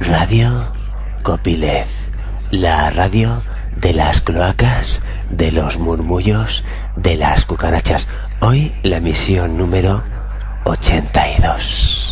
Radio 0.00 0.72
Copilez, 1.22 1.88
la 2.50 2.90
radio 2.90 3.42
de 3.76 3.92
las 3.92 4.20
cloacas, 4.20 5.02
de 5.30 5.52
los 5.52 5.78
murmullos, 5.78 6.64
de 6.96 7.16
las 7.16 7.44
cucarachas. 7.44 8.08
Hoy 8.40 8.74
la 8.82 9.00
misión 9.00 9.58
número 9.58 10.02
82. 10.64 12.07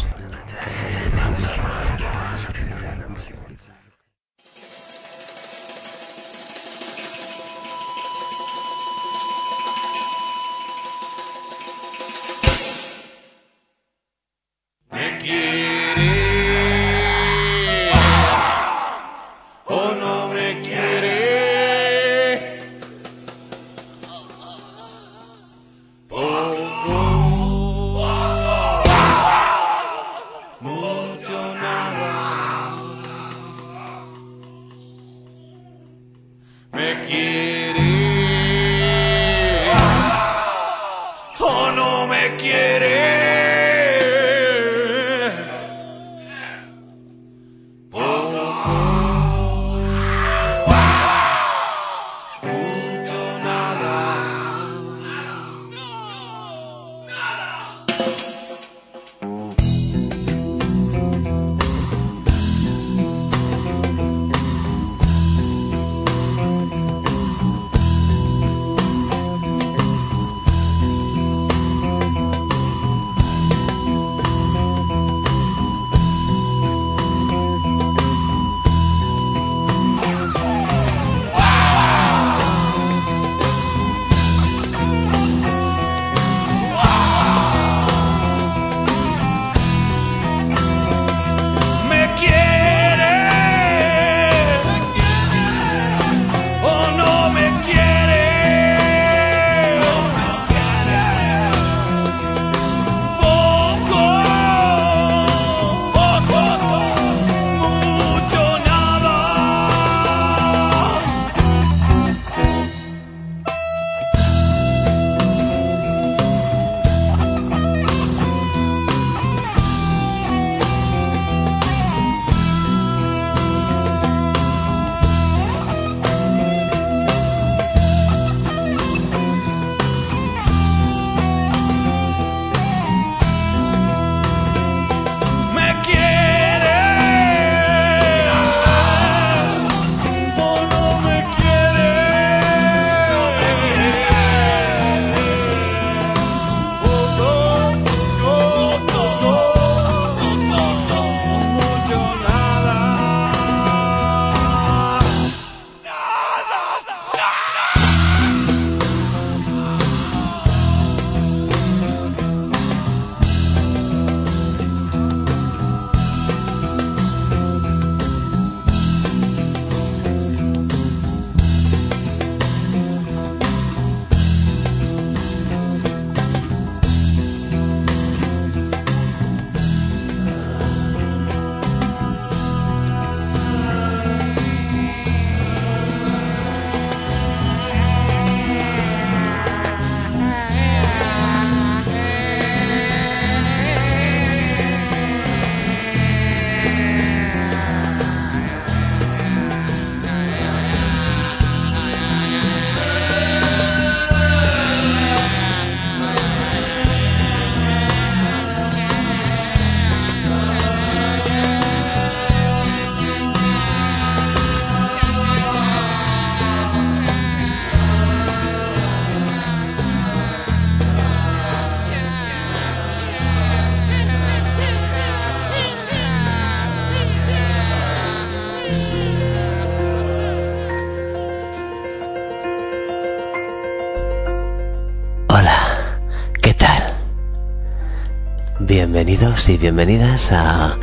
Y 239.45 239.59
bienvenidas 239.59 240.33
a 240.33 240.77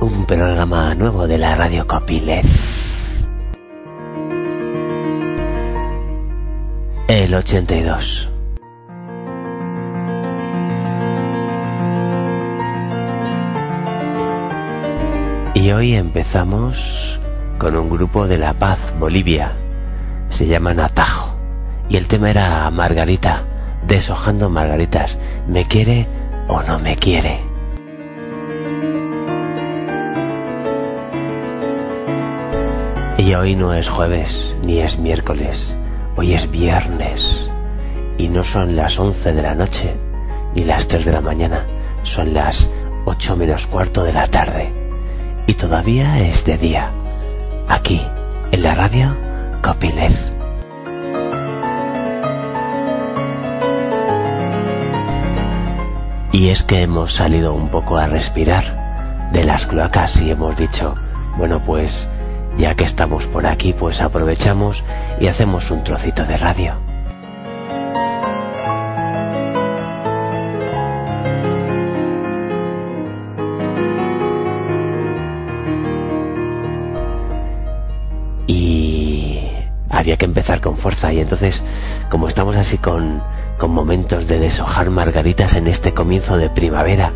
un 0.00 0.24
programa 0.24 0.92
nuevo 0.96 1.28
de 1.28 1.38
la 1.38 1.54
radio 1.54 1.86
Copilez. 1.86 2.46
El 7.06 7.32
82. 7.32 8.28
Y 15.54 15.70
hoy 15.70 15.94
empezamos 15.94 17.20
con 17.58 17.76
un 17.76 17.88
grupo 17.88 18.26
de 18.26 18.38
La 18.38 18.54
Paz, 18.54 18.78
Bolivia. 18.98 19.52
Se 20.30 20.48
llaman 20.48 20.80
Atajo. 20.80 21.36
Y 21.88 21.96
el 21.98 22.08
tema 22.08 22.30
era 22.30 22.68
Margarita, 22.72 23.44
deshojando 23.86 24.50
margaritas. 24.50 25.16
¿Me 25.46 25.66
quiere 25.66 26.08
o 26.48 26.62
no 26.64 26.80
me 26.80 26.96
quiere? 26.96 27.47
Y 33.28 33.34
hoy 33.34 33.56
no 33.56 33.74
es 33.74 33.90
jueves 33.90 34.56
ni 34.64 34.78
es 34.78 34.98
miércoles, 34.98 35.76
hoy 36.16 36.32
es 36.32 36.50
viernes. 36.50 37.46
Y 38.16 38.30
no 38.30 38.42
son 38.42 38.74
las 38.74 38.98
11 38.98 39.34
de 39.34 39.42
la 39.42 39.54
noche 39.54 39.94
ni 40.54 40.64
las 40.64 40.88
3 40.88 41.04
de 41.04 41.12
la 41.12 41.20
mañana, 41.20 41.66
son 42.04 42.32
las 42.32 42.70
8 43.04 43.36
menos 43.36 43.66
cuarto 43.66 44.02
de 44.02 44.14
la 44.14 44.28
tarde 44.28 44.72
y 45.46 45.52
todavía 45.52 46.20
es 46.20 46.46
de 46.46 46.56
día. 46.56 46.90
Aquí, 47.68 48.00
en 48.50 48.62
la 48.62 48.72
radio 48.72 49.14
Copyleft. 49.62 50.32
Y 56.32 56.48
es 56.48 56.62
que 56.62 56.80
hemos 56.80 57.12
salido 57.12 57.52
un 57.52 57.68
poco 57.68 57.98
a 57.98 58.06
respirar 58.06 59.28
de 59.34 59.44
las 59.44 59.66
cloacas 59.66 60.18
y 60.22 60.30
hemos 60.30 60.56
dicho, 60.56 60.94
bueno 61.36 61.60
pues, 61.60 62.08
ya 62.58 62.74
que 62.74 62.84
estamos 62.84 63.26
por 63.26 63.46
aquí, 63.46 63.72
pues 63.72 64.02
aprovechamos 64.02 64.82
y 65.20 65.28
hacemos 65.28 65.70
un 65.70 65.84
trocito 65.84 66.24
de 66.24 66.36
radio. 66.36 66.74
había 79.90 80.16
que 80.16 80.26
empezar 80.26 80.60
con 80.60 80.76
fuerza 80.76 81.12
y 81.12 81.18
entonces 81.18 81.60
como 82.08 82.28
estamos 82.28 82.54
así 82.54 82.78
con, 82.78 83.20
con 83.58 83.72
momentos 83.72 84.28
de 84.28 84.38
deshojar 84.38 84.90
margaritas 84.90 85.56
en 85.56 85.66
este 85.66 85.92
comienzo 85.92 86.36
de 86.36 86.48
primavera, 86.48 87.12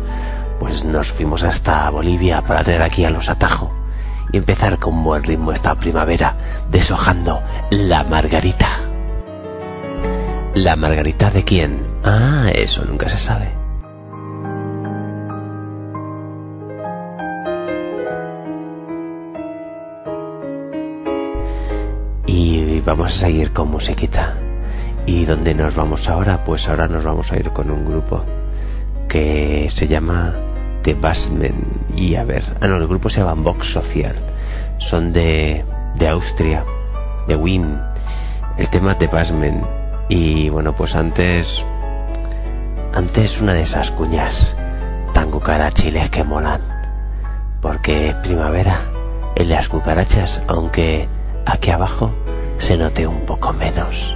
pues 0.59 0.83
nos 0.83 1.11
fuimos 1.11 1.43
hasta 1.43 1.89
Bolivia 1.89 2.41
para 2.41 2.61
traer 2.63 2.81
aquí 2.81 3.05
a 3.05 3.09
los 3.09 3.29
atajos 3.29 3.82
y 4.31 4.37
empezar 4.37 4.79
con 4.79 5.03
buen 5.03 5.23
ritmo 5.23 5.51
esta 5.51 5.75
primavera 5.75 6.35
deshojando 6.69 7.41
la 7.69 8.03
margarita. 8.03 8.79
¿La 10.55 10.75
margarita 10.75 11.29
de 11.31 11.43
quién? 11.43 11.85
Ah, 12.03 12.49
eso 12.53 12.85
nunca 12.85 13.09
se 13.09 13.17
sabe. 13.17 13.63
vamos 22.85 23.15
a 23.15 23.19
seguir 23.25 23.51
con 23.51 23.71
musiquita. 23.71 24.35
¿Y 25.05 25.25
dónde 25.25 25.53
nos 25.53 25.75
vamos 25.75 26.07
ahora? 26.09 26.43
Pues 26.43 26.67
ahora 26.67 26.87
nos 26.87 27.03
vamos 27.03 27.31
a 27.31 27.37
ir 27.37 27.49
con 27.51 27.69
un 27.71 27.85
grupo 27.85 28.23
que 29.07 29.67
se 29.69 29.87
llama 29.87 30.33
The 30.83 30.93
Basmen. 30.93 31.85
Y 31.95 32.15
a 32.15 32.23
ver, 32.23 32.43
ah 32.61 32.67
no, 32.67 32.77
el 32.77 32.87
grupo 32.87 33.09
se 33.09 33.21
llama 33.21 33.41
Vox 33.41 33.71
Social. 33.71 34.15
Son 34.77 35.13
de, 35.13 35.63
de 35.95 36.07
Austria, 36.07 36.63
de 37.27 37.35
Wien. 37.35 37.81
El 38.57 38.69
tema 38.69 38.97
The 38.97 39.07
Basmen. 39.07 39.63
Y 40.09 40.49
bueno, 40.49 40.73
pues 40.73 40.95
antes, 40.95 41.63
antes 42.93 43.41
una 43.41 43.53
de 43.53 43.63
esas 43.63 43.91
cuñas 43.91 44.55
tan 45.13 45.31
cucarachiles 45.31 46.09
que 46.09 46.23
molan. 46.23 46.61
Porque 47.61 48.09
es 48.09 48.15
primavera 48.15 48.81
en 49.35 49.49
las 49.49 49.69
cucarachas, 49.69 50.41
aunque 50.47 51.07
aquí 51.45 51.71
abajo 51.71 52.11
se 52.57 52.77
note 52.77 53.07
un 53.07 53.21
poco 53.21 53.53
menos. 53.53 54.15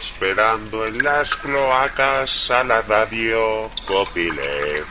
Esperando 0.00 0.86
en 0.86 1.04
las 1.04 1.36
cloacas 1.36 2.50
a 2.50 2.64
la 2.64 2.80
radio 2.80 3.70
Copile, 3.84 4.82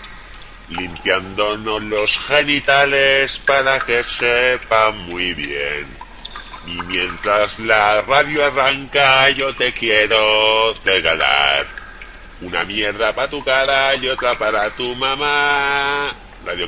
limpiándonos 0.70 1.82
los 1.82 2.16
genitales 2.28 3.40
para 3.40 3.80
que 3.80 4.04
sepa 4.04 4.92
muy 4.92 5.34
bien. 5.34 5.88
Y 6.68 6.80
mientras 6.84 7.58
la 7.58 8.04
radio 8.04 8.46
arranca, 8.46 9.32
yo 9.32 9.56
te 9.56 9.74
quiero 9.74 10.76
regalar 10.86 11.66
una 12.42 12.64
mierda 12.64 13.12
para 13.14 13.32
tu 13.32 13.44
cara 13.44 13.96
y 13.96 14.08
otra 14.10 14.38
para 14.38 14.70
tu 14.70 14.94
mamá. 14.96 16.14
Radio 16.46 16.68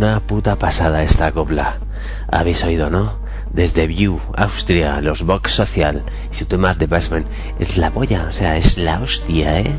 Copyleft. 0.00 0.58
pasada 0.58 1.02
esta 1.02 1.30
copla. 1.30 1.78
Habéis 2.30 2.64
oído, 2.64 2.88
¿no? 2.88 3.18
Desde 3.52 3.86
View, 3.86 4.18
Austria, 4.34 5.00
los 5.02 5.24
Vox 5.24 5.52
Social 5.52 6.02
y 6.32 6.34
su 6.34 6.46
tema 6.46 6.72
de 6.72 6.86
Basement. 6.86 7.26
Es 7.58 7.76
la 7.76 7.90
polla, 7.90 8.26
o 8.28 8.32
sea, 8.32 8.56
es 8.56 8.78
la 8.78 9.00
hostia, 9.00 9.60
¿eh? 9.60 9.74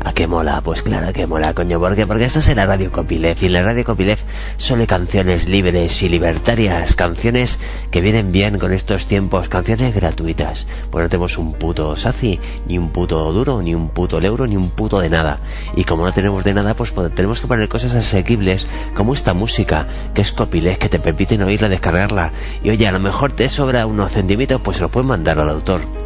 ¿A 0.00 0.12
qué 0.12 0.26
mola? 0.26 0.60
Pues 0.60 0.82
claro 0.82 1.12
que 1.12 1.26
mola, 1.26 1.54
coño. 1.54 1.80
¿Por? 1.80 2.06
Porque 2.06 2.24
esto 2.24 2.38
es 2.38 2.54
la 2.54 2.66
Radio 2.66 2.92
Copilef. 2.92 3.42
Y 3.42 3.48
la 3.48 3.62
Radio 3.62 3.84
Copilef 3.84 4.22
son 4.56 4.84
canciones 4.86 5.48
libres 5.48 6.02
y 6.02 6.08
libertarias. 6.08 6.94
Canciones 6.94 7.58
que 7.90 8.00
vienen 8.00 8.32
bien 8.32 8.58
con 8.58 8.72
estos 8.72 9.06
tiempos. 9.06 9.48
Canciones 9.48 9.94
gratuitas. 9.94 10.66
Pues 10.90 11.02
no 11.02 11.08
tenemos 11.08 11.38
un 11.38 11.54
puto 11.54 11.96
saci, 11.96 12.38
ni 12.66 12.78
un 12.78 12.90
puto 12.90 13.32
duro, 13.32 13.62
ni 13.62 13.74
un 13.74 13.88
puto 13.88 14.20
euro, 14.20 14.46
ni 14.46 14.56
un 14.56 14.70
puto 14.70 15.00
de 15.00 15.10
nada. 15.10 15.40
Y 15.74 15.84
como 15.84 16.04
no 16.04 16.12
tenemos 16.12 16.44
de 16.44 16.54
nada, 16.54 16.74
pues 16.74 16.92
tenemos 17.14 17.40
que 17.40 17.46
poner 17.46 17.68
cosas 17.68 17.94
asequibles 17.94 18.66
como 18.94 19.14
esta 19.14 19.34
música, 19.34 19.86
que 20.14 20.22
es 20.22 20.32
Copilef, 20.32 20.78
que 20.78 20.88
te 20.88 20.98
permiten 20.98 21.42
oírla, 21.42 21.68
descargarla. 21.68 22.32
Y 22.62 22.70
oye, 22.70 22.86
a 22.86 22.92
lo 22.92 23.00
mejor 23.00 23.32
te 23.32 23.48
sobra 23.48 23.86
unos 23.86 24.12
centímetros, 24.12 24.60
pues 24.60 24.76
se 24.76 24.82
lo 24.82 24.88
puedes 24.88 25.08
mandar 25.08 25.38
al 25.38 25.48
autor. 25.48 26.05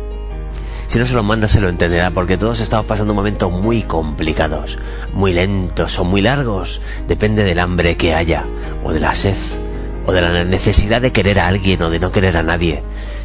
Si 0.90 0.98
no 0.98 1.06
se 1.06 1.14
lo 1.14 1.22
manda, 1.22 1.46
se 1.46 1.60
lo 1.60 1.68
entenderá, 1.68 2.10
porque 2.10 2.36
todos 2.36 2.58
estamos 2.58 2.84
pasando 2.84 3.14
momentos 3.14 3.52
muy 3.52 3.82
complicados, 3.84 4.76
muy 5.12 5.32
lentos 5.32 5.96
o 6.00 6.04
muy 6.04 6.20
largos. 6.20 6.80
Depende 7.06 7.44
del 7.44 7.60
hambre 7.60 7.96
que 7.96 8.12
haya, 8.12 8.44
o 8.82 8.92
de 8.92 8.98
la 8.98 9.14
sed, 9.14 9.36
o 10.04 10.10
de 10.10 10.20
la 10.20 10.42
necesidad 10.42 11.00
de 11.00 11.12
querer 11.12 11.38
a 11.38 11.46
alguien 11.46 11.80
o 11.82 11.90
de 11.90 12.00
no 12.00 12.10
querer 12.10 12.36
a 12.36 12.42
nadie. 12.42 12.82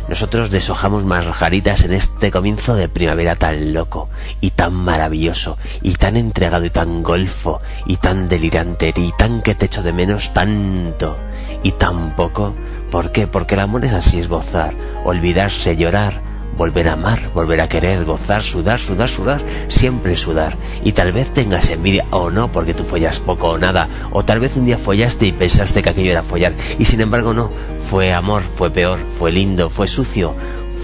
Nosotros 0.08 0.52
deshojamos 0.52 1.06
margaritas 1.06 1.84
en 1.86 1.94
este 1.94 2.30
comienzo 2.30 2.76
de 2.76 2.88
primavera 2.88 3.36
tan 3.36 3.74
loco, 3.74 4.10
y 4.42 4.52
tan 4.52 4.76
maravilloso, 4.76 5.58
y 5.82 5.94
tan 5.94 6.18
entregado, 6.18 6.66
y 6.66 6.70
tan 6.70 7.02
golfo, 7.02 7.62
y 7.88 7.98
tan 7.98 8.28
delirante, 8.28 8.94
y 8.96 9.12
tan 9.18 9.42
que 9.42 9.56
te 9.56 9.66
echo 9.66 9.82
de 9.82 9.92
menos 9.92 10.34
tanto, 10.34 11.18
y 11.64 11.72
tan 11.72 12.16
poco. 12.16 12.54
¿Por 12.92 13.12
qué? 13.12 13.26
Porque 13.26 13.56
el 13.56 13.62
amor 13.62 13.84
es 13.86 13.94
así, 13.94 14.20
es 14.20 14.28
gozar, 14.28 14.76
olvidarse, 15.04 15.76
llorar, 15.76 16.35
volver 16.58 16.88
a 16.88 16.94
amar, 16.94 17.32
volver 17.34 17.62
a 17.62 17.68
querer, 17.68 18.06
gozar, 18.06 18.44
sudar, 18.44 18.80
sudar, 18.80 19.10
sudar, 19.10 19.42
siempre 19.68 20.16
sudar. 20.16 20.58
Y 20.84 20.94
tal 20.94 21.12
vez 21.12 21.34
tengas 21.34 21.70
envidia 21.70 22.06
o 22.12 22.32
no 22.32 22.52
porque 22.52 22.74
tú 22.74 22.84
follas 22.84 23.20
poco 23.20 23.50
o 23.50 23.58
nada, 23.58 23.90
o 24.12 24.24
tal 24.24 24.40
vez 24.40 24.56
un 24.56 24.66
día 24.66 24.78
follaste 24.78 25.26
y 25.26 25.32
pensaste 25.32 25.82
que 25.82 25.90
aquello 25.90 26.12
era 26.12 26.24
follar, 26.24 26.54
y 26.80 26.86
sin 26.86 27.02
embargo 27.02 27.34
no, 27.34 27.52
fue 27.90 28.14
amor, 28.14 28.42
fue 28.42 28.72
peor, 28.72 29.00
fue 29.18 29.32
lindo, 29.32 29.70
fue 29.70 29.88
sucio, 29.88 30.36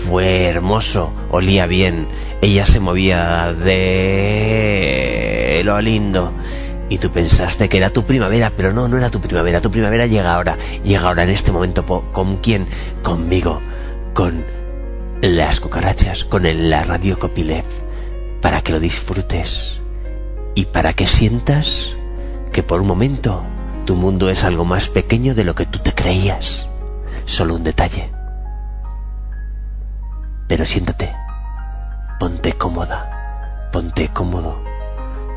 fue 0.08 0.46
hermoso, 0.46 1.12
olía 1.30 1.68
bien, 1.68 2.08
ella 2.42 2.66
se 2.66 2.80
movía 2.80 3.54
de 3.54 5.62
lo 5.63 5.80
lindo. 5.82 6.34
Y 6.90 6.98
tú 6.98 7.10
pensaste 7.10 7.70
que 7.70 7.78
era 7.78 7.92
tu 7.92 8.04
primavera, 8.04 8.51
pero 8.56 8.74
no, 8.74 8.90
no 8.90 8.98
era 8.98 9.10
tu 9.10 9.22
primavera. 9.22 9.62
Tu 9.62 9.72
primavera 9.72 10.08
llega 10.08 10.36
ahora, 10.36 10.58
llega 10.84 11.08
ahora 11.08 11.24
en 11.24 11.30
este 11.30 11.54
momento. 11.54 11.86
¿Con 11.86 12.38
quién? 12.38 12.68
Conmigo, 13.01 13.62
con 14.13 14.44
las 15.22 15.60
cucarachas 15.60 16.24
con 16.24 16.48
el, 16.48 16.70
la 16.70 16.84
radio 16.84 17.20
Copilef 17.20 17.66
para 18.42 18.62
que 18.62 18.72
lo 18.72 18.80
disfrutes 18.80 19.80
y 20.56 20.66
para 20.66 20.94
que 20.94 21.06
sientas 21.06 21.94
que 22.51 22.63
por 22.63 22.82
un 22.82 22.88
momento 22.88 23.44
tu 23.86 23.96
mundo 23.96 24.30
es 24.30 24.44
algo 24.44 24.66
más 24.66 24.90
pequeño 24.90 25.36
de 25.36 25.44
lo 25.44 25.54
que 25.54 25.66
tú 25.66 25.80
te 25.80 25.94
creías. 25.94 26.68
Solo 27.25 27.56
un 27.56 27.63
detalle. 27.63 28.12
Pero 30.48 30.66
siéntate, 30.66 31.13
ponte 32.20 32.54
cómoda, 32.54 33.70
ponte 33.72 34.10
cómodo, 34.10 34.62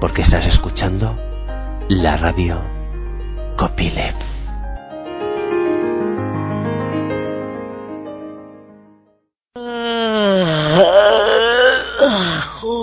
porque 0.00 0.22
estás 0.22 0.46
escuchando 0.46 1.16
la 1.88 2.16
radio 2.16 2.58
Copilef. 3.56 4.33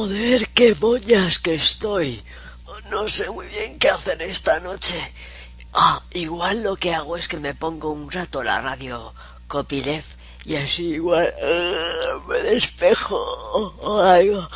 Joder, 0.02 0.48
qué 0.56 0.74
boñas 0.74 1.38
que 1.38 1.54
estoy. 1.54 2.24
No 2.90 3.08
sé 3.08 3.30
muy 3.30 3.46
bien 3.46 3.78
qué 3.78 3.92
hacer 3.92 4.20
esta 4.24 4.60
noche. 4.60 4.96
Ah, 5.74 6.02
igual 6.10 6.64
lo 6.64 6.76
que 6.76 6.92
hago 6.96 7.18
es 7.18 7.28
que 7.28 7.38
me 7.38 7.54
pongo 7.54 7.92
un 7.92 8.10
rato 8.10 8.42
la 8.42 8.60
radio 8.62 9.14
Copilef 9.48 10.04
y 10.44 10.56
así 10.56 10.94
igual 10.96 11.32
eh, 11.40 12.14
me 12.28 12.40
despejo 12.40 13.16
o 13.80 14.00
algo. 14.00 14.48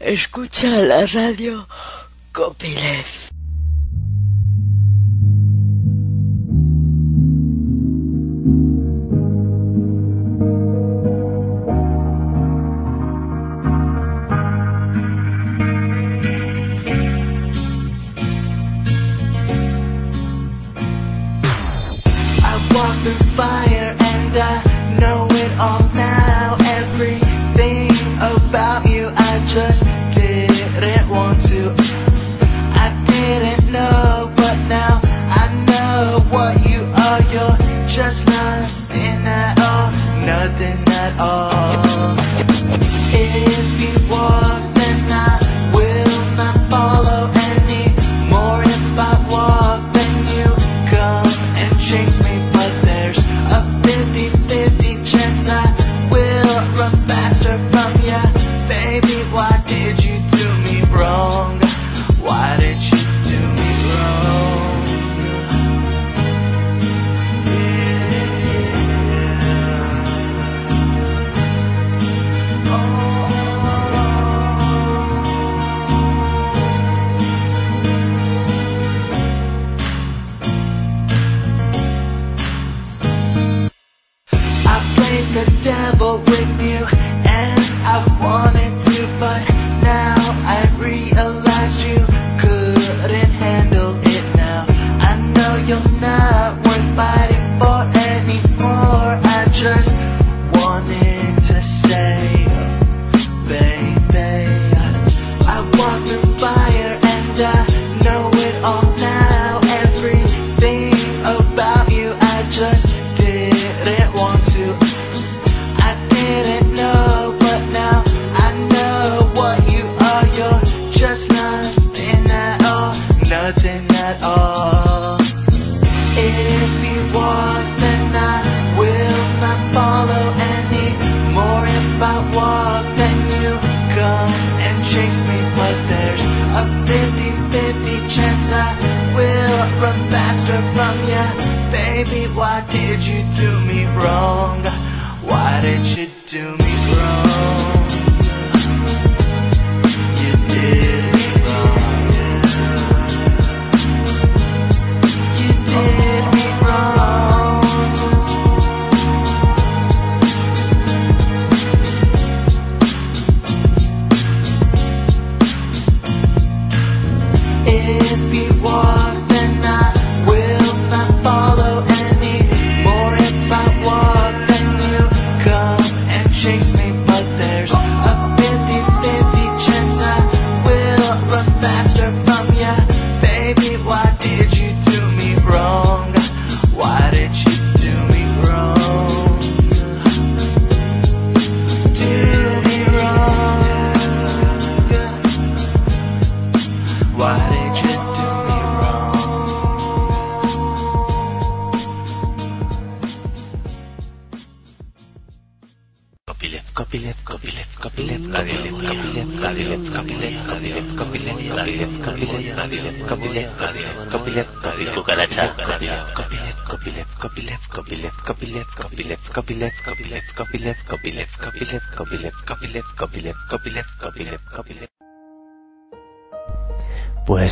Escucha 0.00 0.68
la 0.68 1.06
radio 1.06 1.66
Copilef. 2.32 3.29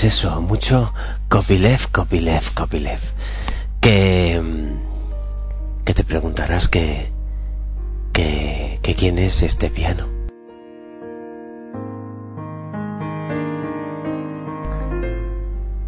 Eso, 0.05 0.41
mucho 0.41 0.95
Kopilev, 1.29 1.91
Kopilev, 1.91 2.55
Kopilev. 2.55 3.01
Que 3.81 4.41
que 5.85 5.95
te 5.95 6.05
preguntarás 6.05 6.69
que 6.69 7.11
que, 8.13 8.79
que 8.81 8.95
quién 8.95 9.19
es 9.19 9.43
este 9.43 9.71
piano. 9.71 10.07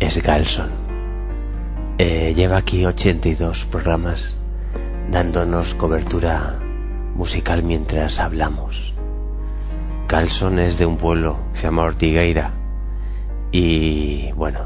Es 0.01 0.21
Galson. 0.21 0.71
Eh, 1.99 2.33
lleva 2.35 2.57
aquí 2.57 2.85
82 2.85 3.65
programas 3.67 4.37
dándonos 5.09 5.75
cobertura 5.75 6.59
musical 7.15 7.63
mientras 7.63 8.19
hablamos. 8.19 8.93
Galson 10.09 10.59
es 10.59 10.79
de 10.79 10.87
un 10.87 10.97
pueblo 10.97 11.39
que 11.53 11.61
se 11.61 11.67
llama 11.69 11.85
Ortigueira 11.85 12.60
y 13.53 14.33
bueno, 14.33 14.61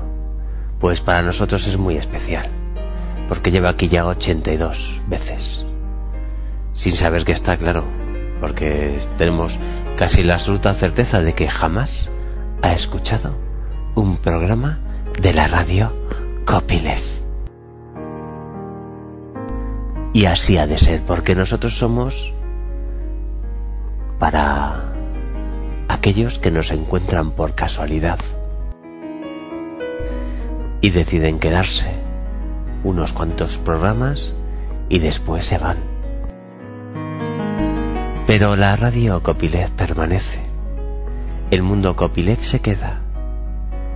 pues 0.78 1.00
para 1.00 1.22
nosotros 1.22 1.66
es 1.66 1.78
muy 1.78 1.96
especial 1.96 2.46
porque 3.28 3.50
lleva 3.50 3.70
aquí 3.70 3.88
ya 3.88 4.06
82 4.06 5.00
veces 5.08 5.64
sin 6.74 6.92
saber 6.92 7.24
que 7.24 7.32
está 7.32 7.56
claro 7.56 7.84
porque 8.40 8.98
tenemos 9.16 9.58
casi 9.96 10.22
la 10.22 10.34
absoluta 10.34 10.74
certeza 10.74 11.20
de 11.20 11.32
que 11.32 11.48
jamás 11.48 12.10
ha 12.62 12.72
escuchado 12.72 13.34
un 13.94 14.16
programa 14.18 14.78
de 15.20 15.32
la 15.32 15.46
radio 15.46 15.92
Copyleft. 16.44 17.22
Y 20.12 20.26
así 20.26 20.58
ha 20.58 20.66
de 20.66 20.78
ser, 20.78 21.02
porque 21.02 21.34
nosotros 21.34 21.76
somos 21.76 22.32
para 24.18 24.92
aquellos 25.88 26.38
que 26.38 26.50
nos 26.50 26.70
encuentran 26.70 27.32
por 27.32 27.54
casualidad 27.54 28.18
y 30.84 30.90
deciden 30.90 31.38
quedarse 31.38 31.88
unos 32.82 33.14
cuantos 33.14 33.56
programas 33.56 34.34
y 34.90 34.98
después 34.98 35.46
se 35.46 35.56
van. 35.56 35.78
Pero 38.26 38.54
la 38.54 38.76
radio 38.76 39.22
Copyleft 39.22 39.72
permanece. 39.72 40.42
El 41.50 41.62
mundo 41.62 41.96
Copyleft 41.96 42.42
se 42.42 42.60
queda. 42.60 43.00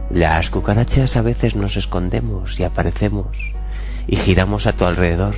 Las 0.08 0.48
cucarachas 0.48 1.18
a 1.18 1.20
veces 1.20 1.56
nos 1.56 1.76
escondemos 1.76 2.58
y 2.58 2.64
aparecemos 2.64 3.36
y 4.06 4.16
giramos 4.16 4.66
a 4.66 4.72
tu 4.72 4.86
alrededor 4.86 5.34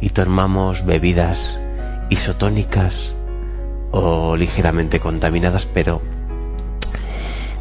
y 0.00 0.08
tomamos 0.08 0.86
bebidas 0.86 1.60
isotónicas 2.08 3.12
o 3.90 4.34
ligeramente 4.34 4.98
contaminadas, 4.98 5.66
pero 5.66 6.00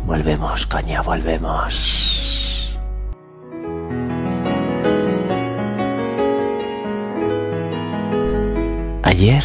volvemos, 0.06 0.66
coña, 0.68 1.02
volvemos. 1.02 2.49
Ayer, 9.20 9.44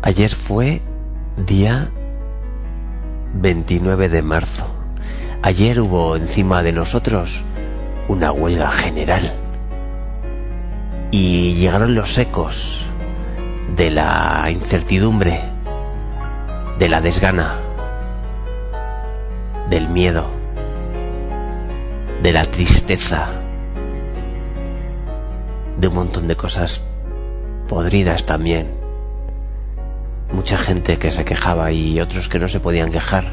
ayer 0.00 0.34
fue 0.34 0.80
día 1.36 1.90
29 3.34 4.08
de 4.08 4.22
marzo. 4.22 4.64
Ayer 5.42 5.78
hubo 5.82 6.16
encima 6.16 6.62
de 6.62 6.72
nosotros 6.72 7.42
una 8.08 8.32
huelga 8.32 8.70
general 8.70 9.30
y 11.10 11.56
llegaron 11.56 11.94
los 11.94 12.16
ecos 12.16 12.86
de 13.76 13.90
la 13.90 14.48
incertidumbre, 14.50 15.38
de 16.78 16.88
la 16.88 17.02
desgana, 17.02 17.56
del 19.68 19.90
miedo, 19.90 20.24
de 22.22 22.32
la 22.32 22.46
tristeza, 22.46 23.26
de 25.76 25.86
un 25.86 25.94
montón 25.94 26.28
de 26.28 26.36
cosas 26.36 26.80
podridas 27.72 28.26
también. 28.26 28.66
Mucha 30.30 30.58
gente 30.58 30.98
que 30.98 31.10
se 31.10 31.24
quejaba 31.24 31.72
y 31.72 32.02
otros 32.02 32.28
que 32.28 32.38
no 32.38 32.46
se 32.46 32.60
podían 32.60 32.90
quejar. 32.90 33.24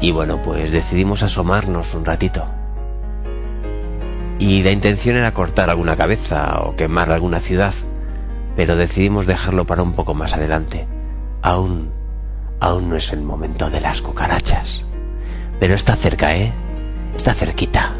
Y 0.00 0.12
bueno, 0.12 0.40
pues 0.42 0.72
decidimos 0.72 1.22
asomarnos 1.22 1.92
un 1.92 2.06
ratito. 2.06 2.46
Y 4.38 4.62
la 4.62 4.70
intención 4.70 5.16
era 5.16 5.34
cortar 5.34 5.68
alguna 5.68 5.94
cabeza 5.94 6.62
o 6.62 6.74
quemar 6.74 7.12
alguna 7.12 7.40
ciudad, 7.40 7.74
pero 8.56 8.76
decidimos 8.76 9.26
dejarlo 9.26 9.66
para 9.66 9.82
un 9.82 9.92
poco 9.92 10.14
más 10.14 10.32
adelante. 10.32 10.88
Aún, 11.42 11.90
aún 12.60 12.88
no 12.88 12.96
es 12.96 13.12
el 13.12 13.20
momento 13.20 13.68
de 13.68 13.82
las 13.82 14.00
cucarachas. 14.00 14.86
Pero 15.60 15.74
está 15.74 15.96
cerca, 15.96 16.34
¿eh? 16.34 16.50
Está 17.14 17.34
cerquita. 17.34 17.92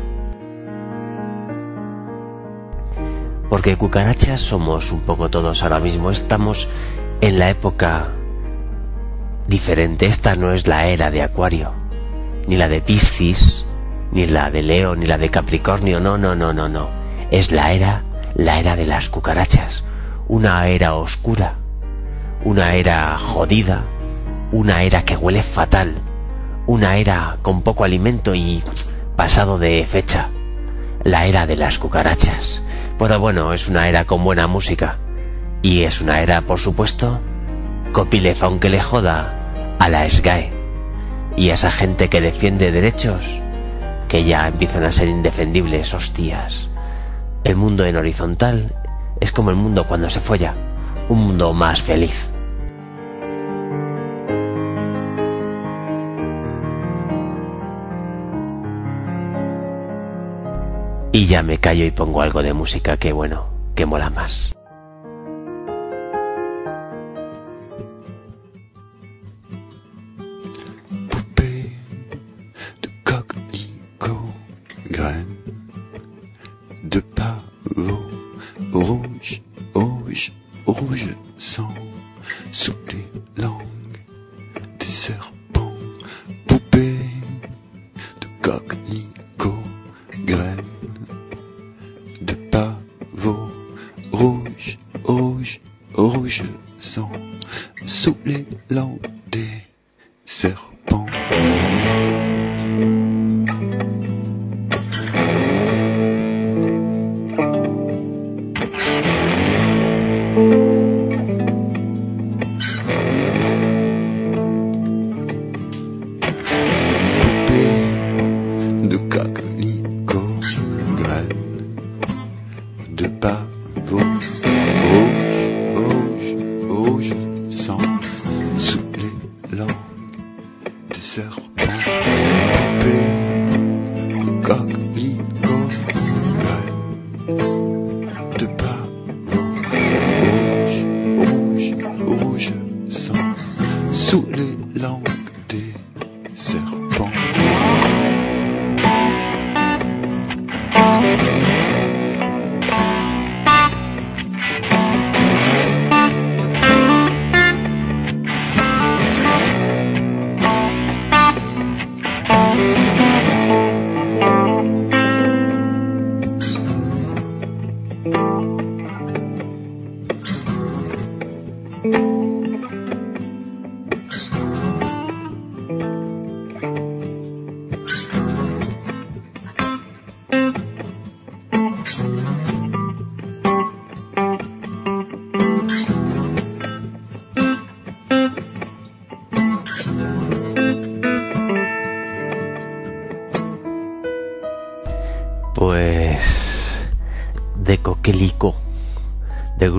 Porque 3.49 3.77
cucarachas 3.77 4.41
somos 4.41 4.93
un 4.93 5.01
poco 5.01 5.31
todos 5.31 5.63
ahora 5.63 5.81
mismo. 5.81 6.11
Estamos 6.11 6.69
en 7.21 7.39
la 7.39 7.49
época 7.49 8.09
diferente. 9.47 10.07
Esta 10.07 10.37
no 10.37 10.53
es 10.53 10.67
la 10.67 10.87
era 10.87 11.11
de 11.11 11.23
Acuario, 11.23 11.73
ni 12.47 12.57
la 12.57 12.69
de 12.69 12.83
Piscis, 12.83 13.65
ni 14.13 14.27
la 14.27 14.51
de 14.51 14.63
Leo, 14.63 14.95
ni 14.97 15.07
la 15.07 15.17
de 15.17 15.31
Capricornio. 15.31 15.99
No, 15.99 16.19
no, 16.19 16.37
no, 16.37 16.53
no, 16.53 16.69
no. 16.69 16.91
Es 17.31 17.51
la 17.51 17.73
era, 17.73 18.05
la 18.35 18.61
era 18.61 18.77
de 18.77 18.87
las 18.87 19.09
cucarachas. 19.09 19.83
Una 20.29 20.69
era 20.69 20.95
oscura, 20.95 21.55
una 22.45 22.75
era 22.75 23.17
jodida, 23.17 23.83
una 24.53 24.83
era 24.83 25.03
que 25.03 25.17
huele 25.17 25.43
fatal, 25.43 25.95
una 26.67 26.99
era 26.99 27.39
con 27.41 27.63
poco 27.63 27.85
alimento 27.85 28.35
y 28.35 28.63
pasado 29.17 29.57
de 29.57 29.87
fecha. 29.87 30.29
La 31.03 31.27
era 31.27 31.47
de 31.47 31.57
las 31.57 31.79
cucarachas. 31.79 32.61
Pero 32.99 33.21
bueno, 33.21 33.53
es 33.53 33.69
una 33.69 33.89
era 33.89 34.05
con 34.05 34.25
buena 34.25 34.47
música. 34.47 34.99
Y 35.63 35.83
es 35.83 36.01
una 36.01 36.21
era, 36.21 36.43
por 36.43 36.59
supuesto, 36.59 37.21
Copyleft, 37.93 38.43
aunque 38.43 38.69
le 38.69 38.81
joda 38.81 39.77
a 39.79 39.89
la 39.89 40.09
SGAE 40.09 40.53
y 41.37 41.51
a 41.51 41.55
esa 41.55 41.71
gente 41.71 42.09
que 42.09 42.21
defiende 42.21 42.73
derechos 42.73 43.41
que 44.09 44.25
ya 44.25 44.49
empiezan 44.49 44.85
a 44.85 44.93
ser 44.93 45.09
indefendibles, 45.09 45.95
hostias. 45.95 46.71
El 47.45 47.57
mundo 47.57 47.85
en 47.85 47.97
horizontal 47.97 48.75
es 49.21 49.33
como 49.33 49.51
el 49.51 49.57
mundo 49.57 49.87
cuando 49.87 50.11
se 50.11 50.21
folla, 50.21 50.55
un 51.09 51.19
mundo 51.19 51.53
más 51.53 51.83
feliz. 51.83 52.31
Y 61.19 61.27
ya 61.27 61.43
me 61.43 61.59
callo 61.59 61.85
y 61.85 61.91
pongo 61.91 62.23
algo 62.23 62.45
de 62.45 62.53
música 62.53 62.97
que 62.97 63.13
bueno, 63.13 63.49
que 63.75 63.87
mola 63.87 64.09
más. 64.09 64.55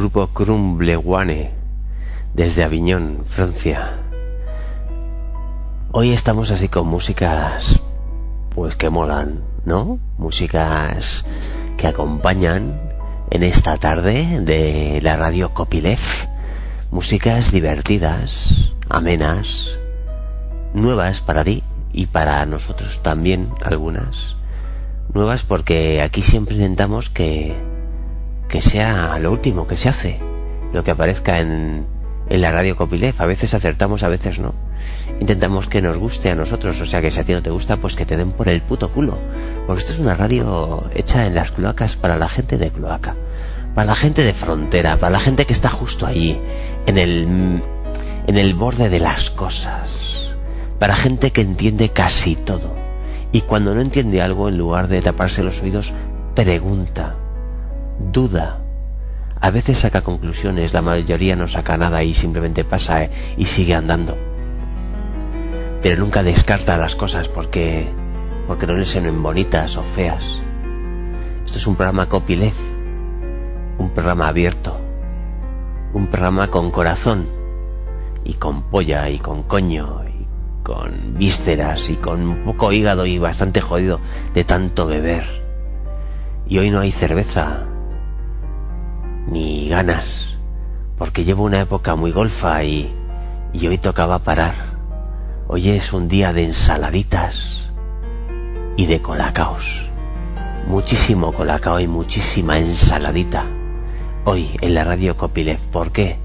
Grupo 0.10 0.34
Crumblewane, 0.34 1.52
desde 2.34 2.64
Aviñón, 2.64 3.26
Francia. 3.26 4.00
Hoy 5.92 6.14
estamos 6.14 6.50
así 6.50 6.68
con 6.68 6.88
músicas, 6.88 7.80
pues 8.56 8.76
que 8.76 8.90
molan, 8.90 9.44
¿no? 9.66 10.00
Músicas 10.18 11.26
que 11.78 11.86
acompañan 11.86 12.82
en 13.30 13.44
esta 13.44 13.78
tarde 13.78 14.42
de 14.42 15.00
la 15.04 15.16
radio 15.16 15.54
Copilef. 15.54 16.26
Músicas 16.90 17.52
divertidas, 17.52 18.74
amenas, 18.90 19.78
nuevas 20.74 21.22
para 21.22 21.44
ti 21.44 21.62
y 21.94 22.08
para 22.08 22.44
nosotros 22.48 23.04
también 23.04 23.50
algunas. 23.64 24.38
Nuevas 25.14 25.44
porque 25.44 26.02
aquí 26.02 26.24
siempre 26.24 26.56
intentamos 26.56 27.12
que, 27.12 27.69
que 28.50 28.62
sea 28.62 29.18
lo 29.20 29.32
último 29.32 29.68
que 29.68 29.78
se 29.78 29.88
hace, 29.88 30.20
lo 30.74 30.84
que 30.84 30.92
aparezca 30.92 31.40
en, 31.40 31.86
la 32.30 32.52
radio 32.52 32.76
Copilef. 32.76 33.22
A 33.22 33.26
veces 33.26 33.54
acertamos, 33.54 34.04
a 34.04 34.10
veces 34.10 34.40
no. 34.40 34.54
Intentamos 35.20 35.68
que 35.68 35.82
nos 35.82 35.98
guste 35.98 36.30
a 36.30 36.36
nosotros, 36.36 36.82
o 36.82 36.86
sea 36.86 37.02
que 37.02 37.12
si 37.12 37.20
a 37.20 37.24
ti 37.24 37.32
no 37.34 37.42
te 37.42 37.50
gusta, 37.52 37.78
pues 37.78 37.96
que 37.96 38.06
te 38.06 38.18
den 38.18 38.32
por 38.32 38.50
el 38.50 38.62
puto 38.62 38.90
culo. 38.92 39.18
Porque 39.66 39.82
esto 39.82 39.94
es 39.94 40.00
una 40.00 40.16
radio 40.16 40.84
hecha 40.94 41.26
en 41.26 41.36
las 41.36 41.52
cloacas 41.52 41.96
para 41.96 42.18
la 42.18 42.28
gente 42.28 42.58
de 42.58 42.72
cloaca, 42.72 43.16
para 43.74 43.88
la 43.88 43.96
gente 43.96 44.24
de 44.24 44.34
frontera, 44.34 44.98
para 44.98 45.12
la 45.12 45.20
gente 45.20 45.46
que 45.46 45.54
está 45.54 45.70
justo 45.70 46.06
ahí, 46.06 46.40
en 46.86 46.98
el, 46.98 47.62
en 48.28 48.38
el 48.38 48.54
borde 48.56 48.90
de 48.90 49.00
las 49.00 49.30
cosas, 49.30 50.32
para 50.80 50.96
gente 50.96 51.32
que 51.32 51.42
entiende 51.42 51.90
casi 51.90 52.36
todo. 52.36 52.76
Y 53.32 53.42
cuando 53.42 53.76
no 53.76 53.82
entiende 53.82 54.24
algo, 54.24 54.50
en 54.50 54.58
lugar 54.58 54.88
de 54.88 55.02
taparse 55.02 55.44
los 55.44 55.62
oídos, 55.62 55.94
pregunta, 56.36 57.16
duda, 58.00 58.62
a 59.42 59.52
veces 59.52 59.80
saca 59.80 60.02
conclusiones, 60.02 60.74
la 60.74 60.82
mayoría 60.82 61.36
no 61.36 61.48
saca 61.48 61.78
nada 61.78 62.04
y 62.04 62.14
simplemente 62.14 62.64
pasa 62.64 63.04
eh, 63.04 63.12
y 63.38 63.46
sigue 63.46 63.76
andando. 63.76 64.18
Pero 65.82 65.98
nunca 65.98 66.24
descarta 66.24 66.78
las 66.78 66.96
cosas 66.96 67.30
porque 67.30 67.88
porque 68.50 68.66
no 68.66 68.74
le 68.74 68.86
suenen 68.86 69.22
bonitas 69.22 69.78
o 69.78 69.84
feas. 69.84 70.42
Esto 71.46 71.60
es 71.60 71.68
un 71.68 71.76
programa 71.76 72.10
copyleft, 72.10 72.58
un 73.78 73.92
programa 73.94 74.28
abierto, 74.28 74.76
un 75.94 76.08
programa 76.08 76.48
con 76.48 76.72
corazón 76.72 77.28
y 78.24 78.34
con 78.34 78.64
polla 78.64 79.08
y 79.10 79.20
con 79.20 79.44
coño 79.44 80.02
y 80.08 80.28
con 80.64 81.14
vísceras 81.18 81.92
y 81.92 81.98
con 81.98 82.28
un 82.28 82.44
poco 82.44 82.72
hígado 82.72 83.06
y 83.06 83.20
bastante 83.20 83.62
jodido 83.62 84.00
de 84.34 84.44
tanto 84.44 84.88
beber. 84.88 85.24
Y 86.48 86.58
hoy 86.58 86.72
no 86.72 86.80
hay 86.80 86.92
cerveza, 86.92 87.68
ni 89.32 89.70
ganas, 89.70 90.36
porque 90.98 91.24
llevo 91.24 91.44
una 91.44 91.62
época 91.62 91.96
muy 91.96 92.12
golfa 92.12 92.64
y, 92.64 92.92
y 93.54 93.68
hoy 93.68 93.78
tocaba 93.78 94.20
parar. 94.20 94.54
Hoy 95.48 95.70
es 95.70 95.94
un 95.94 96.08
día 96.08 96.34
de 96.34 96.46
ensaladitas 96.46 97.70
y 98.78 98.86
de 98.86 99.02
colacaos. 99.02 99.88
Muchísimo 100.68 101.34
colacao 101.34 101.80
y 101.80 101.88
muchísima 101.88 102.60
ensaladita. 102.60 103.46
Hoy 104.26 104.52
en 104.62 104.76
la 104.76 104.84
radio 104.84 105.18
Copilef. 105.18 105.60
¿Por 105.68 105.92
qué? 105.92 106.18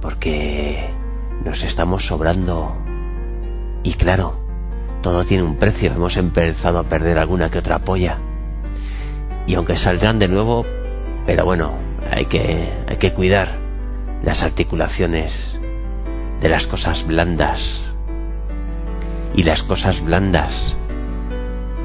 Porque 0.00 0.90
nos 1.44 1.62
estamos 1.62 2.06
sobrando. 2.06 2.74
Y 3.82 3.94
claro, 3.94 4.34
todo 5.02 5.24
tiene 5.24 5.44
un 5.44 5.56
precio. 5.56 5.92
Hemos 5.92 6.16
empezado 6.16 6.80
a 6.80 6.88
perder 6.88 7.18
alguna 7.18 7.50
que 7.50 7.58
otra 7.58 7.78
polla. 7.80 8.18
Y 9.46 9.54
aunque 9.54 9.76
saldrán 9.76 10.18
de 10.18 10.26
nuevo, 10.26 10.66
pero 11.24 11.44
bueno, 11.44 11.85
hay 12.10 12.26
que, 12.26 12.72
hay 12.88 12.96
que 12.96 13.12
cuidar 13.12 13.48
las 14.22 14.42
articulaciones 14.42 15.58
de 16.40 16.48
las 16.48 16.66
cosas 16.66 17.06
blandas 17.06 17.82
y 19.34 19.42
las 19.42 19.62
cosas 19.62 20.02
blandas 20.02 20.76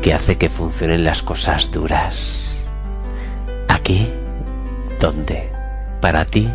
que 0.02 0.14
hace 0.14 0.38
que 0.38 0.50
funcionen 0.50 1.04
las 1.04 1.22
cosas 1.22 1.72
duras. 1.72 2.60
Aquí, 3.68 4.10
¿dónde? 5.00 5.52
Para 6.02 6.26
ti, 6.26 6.50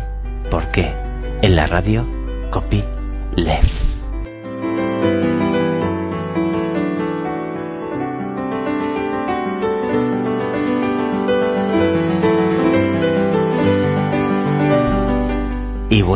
¿por 0.51 0.69
qué? 0.71 0.93
En 1.41 1.55
la 1.55 1.67
radio 1.67 2.05
Copy 2.51 2.83
Left. 3.35 3.96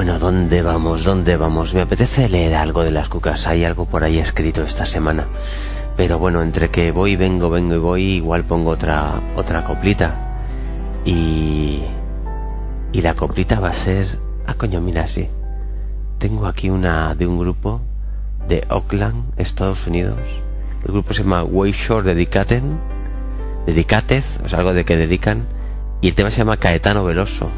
Bueno, 0.03 0.17
¿dónde 0.17 0.63
vamos? 0.63 1.03
¿Dónde 1.03 1.37
vamos? 1.37 1.75
Me 1.75 1.81
apetece 1.81 2.27
leer 2.27 2.55
algo 2.55 2.83
de 2.83 2.89
las 2.89 3.07
cucas. 3.07 3.45
Hay 3.45 3.65
algo 3.65 3.85
por 3.85 4.03
ahí 4.03 4.17
escrito 4.17 4.63
esta 4.63 4.87
semana. 4.87 5.27
Pero 5.95 6.17
bueno, 6.17 6.41
entre 6.41 6.71
que 6.71 6.91
voy, 6.91 7.15
vengo, 7.15 7.51
vengo 7.51 7.75
y 7.75 7.77
voy, 7.77 8.03
igual 8.13 8.43
pongo 8.45 8.71
otra, 8.71 9.21
otra 9.35 9.63
coplita. 9.63 10.39
Y, 11.05 11.83
y 12.91 13.01
la 13.03 13.13
coplita 13.13 13.59
va 13.59 13.69
a 13.69 13.73
ser... 13.73 14.07
Ah, 14.47 14.55
coño, 14.55 14.81
mira, 14.81 15.07
sí. 15.07 15.29
Tengo 16.17 16.47
aquí 16.47 16.71
una 16.71 17.13
de 17.13 17.27
un 17.27 17.37
grupo 17.37 17.81
de 18.47 18.65
Oakland, 18.71 19.33
Estados 19.37 19.85
Unidos. 19.85 20.17
El 20.83 20.93
grupo 20.93 21.13
se 21.13 21.21
llama 21.21 21.43
Wayshore 21.43 22.15
Dedicaten. 22.15 22.79
Dedicatez, 23.67 24.25
o 24.43 24.49
sea, 24.49 24.57
algo 24.57 24.73
de 24.73 24.83
que 24.83 24.97
dedican. 24.97 25.45
Y 26.01 26.07
el 26.07 26.15
tema 26.15 26.31
se 26.31 26.39
llama 26.39 26.57
Caetano 26.57 27.05
Veloso. 27.05 27.51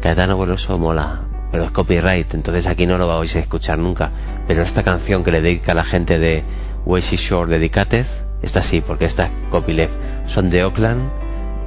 Caetano 0.00 0.38
Veloso 0.38 0.78
mola, 0.78 1.20
pero 1.54 1.66
es 1.66 1.70
copyright, 1.70 2.34
entonces 2.34 2.66
aquí 2.66 2.84
no 2.84 2.98
lo 2.98 3.06
vais 3.06 3.36
a 3.36 3.38
escuchar 3.38 3.78
nunca. 3.78 4.10
Pero 4.48 4.64
esta 4.64 4.82
canción 4.82 5.22
que 5.22 5.30
le 5.30 5.40
dedica 5.40 5.70
a 5.70 5.76
la 5.76 5.84
gente 5.84 6.18
de 6.18 6.42
Wazy 6.84 7.14
Shore 7.14 7.48
Dedicated, 7.48 8.06
esta 8.42 8.60
sí, 8.60 8.80
porque 8.80 9.04
esta 9.04 9.30
copyleft 9.52 9.94
son 10.26 10.50
de 10.50 10.64
Oakland, 10.64 11.12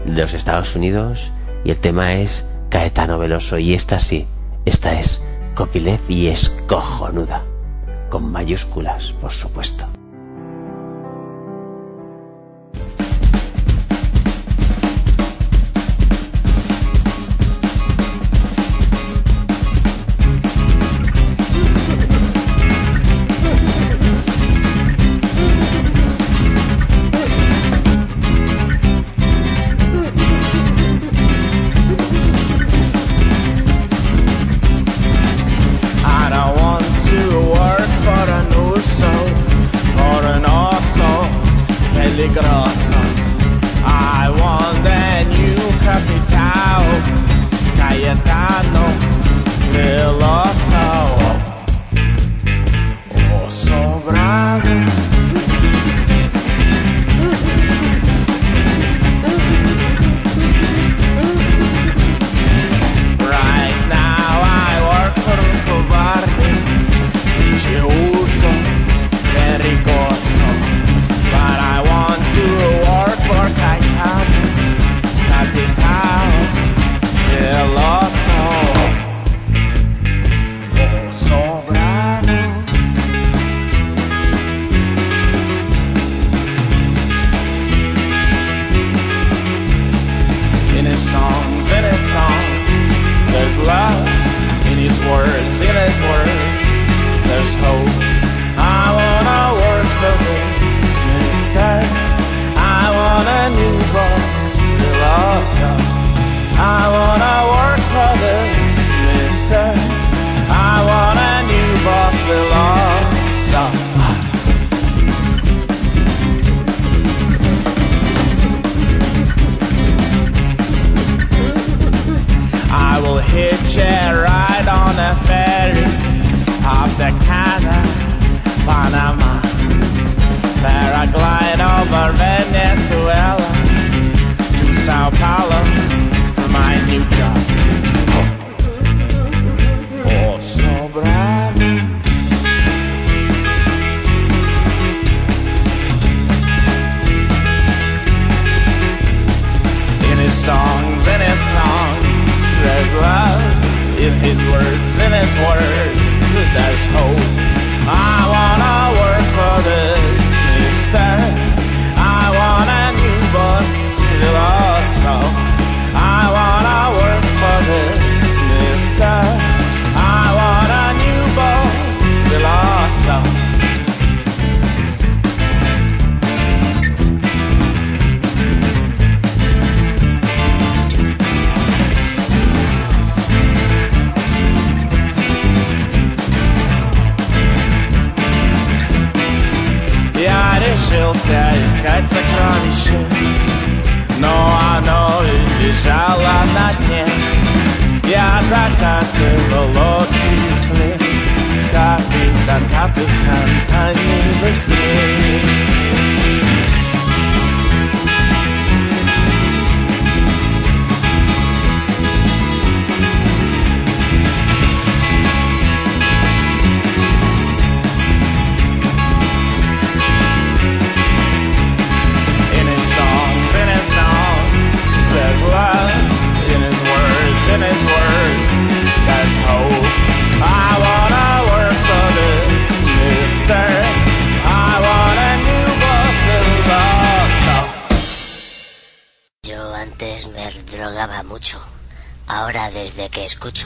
de 0.04 0.22
los 0.24 0.34
Estados 0.34 0.76
Unidos, 0.76 1.32
y 1.64 1.72
el 1.72 1.78
tema 1.78 2.16
es 2.16 2.44
Caetano 2.70 3.18
Veloso, 3.18 3.60
y 3.60 3.76
esta 3.76 4.02
sí, 4.02 4.28
esta 4.66 5.00
es 5.00 5.22
copyleft 5.56 6.10
y 6.10 6.28
es 6.28 6.50
cojonuda, 6.68 7.44
con 8.10 8.30
mayúsculas, 8.30 9.14
por 9.14 9.32
supuesto. 9.32 9.88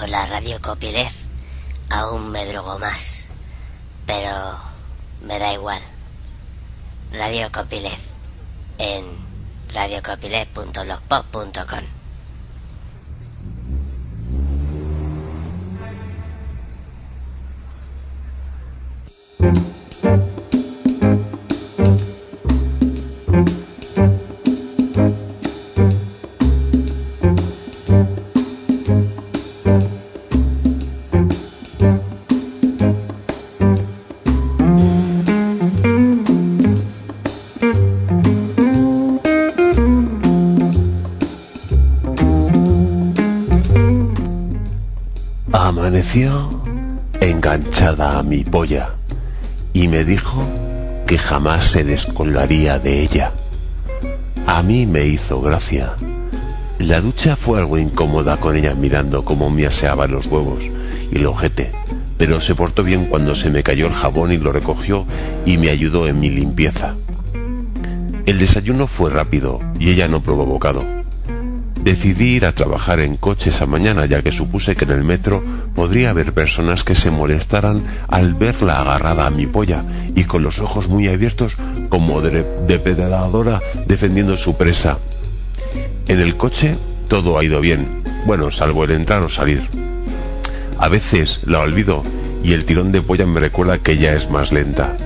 La 0.07 0.27
radio 0.27 0.61
Copyleft, 0.61 1.15
aún 1.89 2.31
me 2.31 2.45
drogo 2.45 2.77
más. 2.77 3.25
Pero 4.05 4.59
me 5.21 5.39
da 5.39 5.53
igual. 5.53 5.81
Radio 7.11 7.51
Copyleft 7.51 8.05
en 8.77 9.17
radiocopyleft.blogspot.com 9.73 12.00
jamás 51.31 51.71
se 51.71 51.85
descolgaría 51.85 52.77
de 52.77 53.03
ella. 53.03 53.31
A 54.47 54.61
mí 54.63 54.85
me 54.85 55.05
hizo 55.05 55.39
gracia. 55.39 55.93
La 56.77 56.99
ducha 56.99 57.37
fue 57.37 57.57
algo 57.57 57.77
incómoda 57.77 58.35
con 58.35 58.57
ella 58.57 58.75
mirando 58.75 59.23
cómo 59.23 59.49
me 59.49 59.65
aseaba 59.65 60.07
los 60.07 60.25
huevos 60.25 60.61
y 61.09 61.15
el 61.15 61.25
ojete, 61.25 61.71
pero 62.17 62.41
se 62.41 62.53
portó 62.53 62.83
bien 62.83 63.05
cuando 63.05 63.33
se 63.33 63.49
me 63.49 63.63
cayó 63.63 63.87
el 63.87 63.93
jabón 63.93 64.33
y 64.33 64.37
lo 64.39 64.51
recogió 64.51 65.05
y 65.45 65.57
me 65.57 65.69
ayudó 65.69 66.05
en 66.05 66.19
mi 66.19 66.29
limpieza. 66.29 66.95
El 68.25 68.37
desayuno 68.37 68.87
fue 68.87 69.09
rápido 69.09 69.61
y 69.79 69.91
ella 69.91 70.09
no 70.09 70.21
probó 70.21 70.45
bocado. 70.45 71.00
Decidí 71.83 72.35
ir 72.35 72.45
a 72.45 72.53
trabajar 72.53 72.99
en 72.99 73.17
coche 73.17 73.49
esa 73.49 73.65
mañana 73.65 74.05
ya 74.05 74.21
que 74.21 74.31
supuse 74.31 74.75
que 74.75 74.85
en 74.85 74.91
el 74.91 75.03
metro 75.03 75.43
podría 75.73 76.11
haber 76.11 76.33
personas 76.33 76.83
que 76.83 76.93
se 76.93 77.09
molestaran 77.09 77.83
al 78.07 78.35
verla 78.35 78.81
agarrada 78.81 79.25
a 79.25 79.31
mi 79.31 79.47
polla 79.47 79.83
y 80.15 80.25
con 80.25 80.43
los 80.43 80.59
ojos 80.59 80.87
muy 80.87 81.07
abiertos 81.07 81.53
como 81.89 82.21
de 82.21 82.45
depredadora 82.67 83.61
defendiendo 83.87 84.37
su 84.37 84.57
presa. 84.57 84.99
En 86.07 86.19
el 86.19 86.37
coche 86.37 86.75
todo 87.07 87.39
ha 87.39 87.43
ido 87.43 87.59
bien, 87.61 88.03
bueno, 88.25 88.51
salvo 88.51 88.83
el 88.83 88.91
entrar 88.91 89.23
o 89.23 89.29
salir. 89.29 89.61
A 90.77 90.87
veces 90.87 91.41
la 91.45 91.61
olvido 91.61 92.03
y 92.43 92.53
el 92.53 92.65
tirón 92.65 92.91
de 92.91 93.01
polla 93.01 93.25
me 93.25 93.39
recuerda 93.39 93.79
que 93.79 93.93
ella 93.93 94.13
es 94.13 94.29
más 94.29 94.51
lenta. 94.51 94.97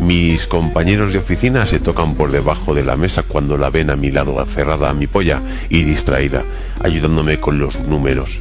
Mis 0.00 0.46
compañeros 0.46 1.12
de 1.12 1.18
oficina 1.18 1.64
se 1.64 1.80
tocan 1.80 2.14
por 2.14 2.30
debajo 2.30 2.74
de 2.74 2.84
la 2.84 2.96
mesa 2.96 3.22
cuando 3.22 3.56
la 3.56 3.70
ven 3.70 3.90
a 3.90 3.96
mi 3.96 4.10
lado 4.10 4.38
aferrada 4.38 4.90
a 4.90 4.94
mi 4.94 5.06
polla 5.06 5.40
y 5.70 5.82
distraída, 5.82 6.44
ayudándome 6.82 7.40
con 7.40 7.58
los 7.58 7.78
números. 7.80 8.40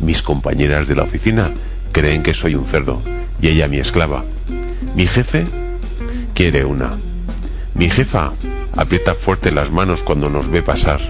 Mis 0.00 0.22
compañeras 0.22 0.86
de 0.86 0.94
la 0.94 1.02
oficina 1.02 1.50
creen 1.90 2.22
que 2.22 2.34
soy 2.34 2.54
un 2.54 2.66
cerdo 2.66 3.02
y 3.40 3.48
ella 3.48 3.68
mi 3.68 3.78
esclava. 3.78 4.24
Mi 4.94 5.06
jefe 5.06 5.44
quiere 6.34 6.64
una. 6.64 6.96
Mi 7.74 7.90
jefa 7.90 8.32
aprieta 8.76 9.14
fuerte 9.14 9.50
las 9.50 9.70
manos 9.70 10.02
cuando 10.02 10.30
nos 10.30 10.48
ve 10.48 10.62
pasar. 10.62 11.00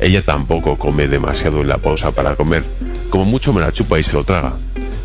Ella 0.00 0.24
tampoco 0.24 0.78
come 0.78 1.08
demasiado 1.08 1.60
en 1.60 1.68
la 1.68 1.78
pausa 1.78 2.12
para 2.12 2.36
comer, 2.36 2.64
como 3.10 3.26
mucho 3.26 3.52
me 3.52 3.60
la 3.60 3.72
chupa 3.72 3.98
y 3.98 4.02
se 4.02 4.14
lo 4.14 4.24
traga. 4.24 4.54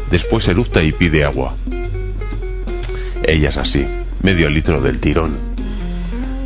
Después 0.09 0.47
eructa 0.47 0.81
y 0.81 0.91
pide 0.91 1.25
agua. 1.25 1.55
Ella 3.23 3.49
es 3.49 3.57
así, 3.57 3.85
medio 4.21 4.49
litro 4.49 4.81
del 4.81 4.99
tirón. 4.99 5.37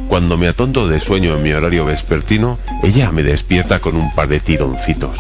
Cuando 0.08 0.38
me 0.38 0.48
atonto 0.48 0.88
de 0.88 1.00
sueño 1.00 1.36
en 1.36 1.44
mi 1.44 1.54
horario 1.54 1.86
vespertino, 1.86 2.60
ella 2.84 3.12
me 3.12 3.24
despierta 3.24 3.80
con 3.80 3.96
un 3.96 4.14
par 4.14 4.28
de 4.28 4.40
tironcitos. 4.40 5.18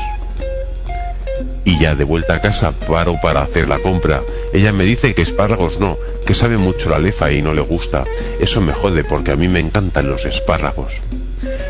Y 1.65 1.79
ya 1.79 1.95
de 1.95 2.03
vuelta 2.03 2.35
a 2.35 2.41
casa 2.41 2.71
paro 2.71 3.17
para 3.21 3.41
hacer 3.41 3.67
la 3.69 3.79
compra. 3.79 4.21
Ella 4.53 4.73
me 4.73 4.83
dice 4.83 5.15
que 5.15 5.21
espárragos 5.21 5.79
no, 5.79 5.97
que 6.25 6.33
sabe 6.33 6.57
mucho 6.57 6.89
la 6.89 6.99
lefa 6.99 7.31
y 7.31 7.41
no 7.41 7.53
le 7.53 7.61
gusta. 7.61 8.03
Eso 8.39 8.61
me 8.61 8.73
jode 8.73 9.03
porque 9.03 9.31
a 9.31 9.35
mí 9.35 9.47
me 9.47 9.59
encantan 9.61 10.09
los 10.09 10.25
espárragos. 10.25 10.93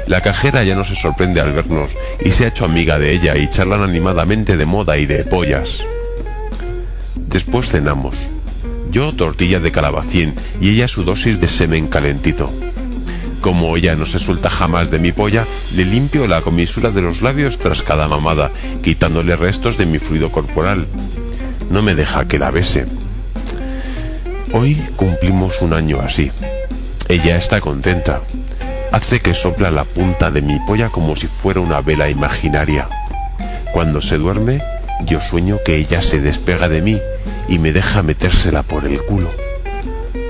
La 0.07 0.21
cajera 0.21 0.63
ya 0.63 0.75
no 0.75 0.83
se 0.83 0.95
sorprende 0.95 1.39
al 1.39 1.53
vernos 1.53 1.91
y 2.19 2.31
se 2.31 2.45
ha 2.45 2.49
hecho 2.49 2.65
amiga 2.65 2.99
de 2.99 3.13
ella 3.13 3.37
y 3.37 3.49
charlan 3.49 3.83
animadamente 3.83 4.57
de 4.57 4.65
moda 4.65 4.97
y 4.97 5.05
de 5.05 5.23
pollas. 5.23 5.79
Después 7.15 7.69
cenamos. 7.69 8.15
Yo 8.93 9.11
tortilla 9.11 9.59
de 9.59 9.71
calabacín 9.71 10.35
y 10.61 10.69
ella 10.69 10.87
su 10.87 11.03
dosis 11.03 11.41
de 11.41 11.47
semen 11.47 11.87
calentito. 11.87 12.53
Como 13.41 13.75
ella 13.75 13.95
no 13.95 14.05
se 14.05 14.19
suelta 14.19 14.51
jamás 14.51 14.91
de 14.91 14.99
mi 14.99 15.11
polla, 15.11 15.47
le 15.73 15.83
limpio 15.83 16.27
la 16.27 16.43
comisura 16.43 16.91
de 16.91 17.01
los 17.01 17.23
labios 17.23 17.57
tras 17.57 17.81
cada 17.81 18.07
mamada, 18.07 18.51
quitándole 18.83 19.35
restos 19.35 19.79
de 19.79 19.87
mi 19.87 19.97
fluido 19.97 20.31
corporal. 20.31 20.85
No 21.71 21.81
me 21.81 21.95
deja 21.95 22.27
que 22.27 22.37
la 22.37 22.51
bese. 22.51 22.85
Hoy 24.51 24.75
cumplimos 24.95 25.59
un 25.61 25.73
año 25.73 25.99
así. 25.99 26.31
Ella 27.09 27.37
está 27.37 27.61
contenta. 27.61 28.21
Hace 28.91 29.21
que 29.21 29.33
sopla 29.33 29.71
la 29.71 29.85
punta 29.85 30.29
de 30.29 30.43
mi 30.43 30.59
polla 30.67 30.89
como 30.89 31.15
si 31.15 31.25
fuera 31.25 31.61
una 31.61 31.81
vela 31.81 32.11
imaginaria. 32.11 32.87
Cuando 33.73 34.01
se 34.01 34.19
duerme, 34.19 34.61
yo 35.01 35.19
sueño 35.21 35.59
que 35.65 35.75
ella 35.75 36.01
se 36.01 36.19
despega 36.21 36.69
de 36.69 36.81
mí 36.81 37.01
y 37.47 37.59
me 37.59 37.71
deja 37.71 38.03
metérsela 38.03 38.63
por 38.63 38.85
el 38.85 39.03
culo. 39.03 39.29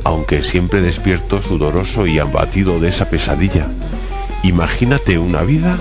Aunque 0.04 0.44
siempre 0.44 0.82
despierto 0.82 1.42
sudoroso 1.42 2.08
y 2.08 2.20
abatido 2.20 2.80
de 2.80 2.90
esa 2.90 3.10
pesadilla. 3.10 3.68
Imagínate 4.44 5.18
una 5.18 5.44
vida 5.44 5.80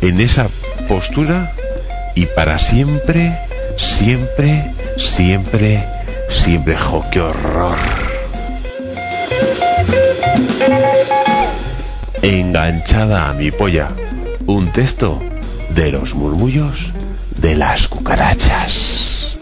en 0.00 0.20
esa 0.20 0.48
postura 0.88 1.54
y 2.14 2.26
para 2.26 2.58
siempre, 2.58 3.38
siempre, 3.76 4.72
siempre, 4.96 5.84
siempre, 6.28 6.76
jo, 6.76 7.04
qué 7.10 7.20
horror. 7.20 7.76
Enganchada 12.22 13.30
a 13.30 13.34
mi 13.34 13.50
polla, 13.50 13.90
un 14.46 14.72
texto 14.72 15.22
de 15.74 15.92
los 15.92 16.14
murmullos 16.14 16.92
de 17.42 17.56
las 17.56 17.88
cucarachas. 17.88 19.36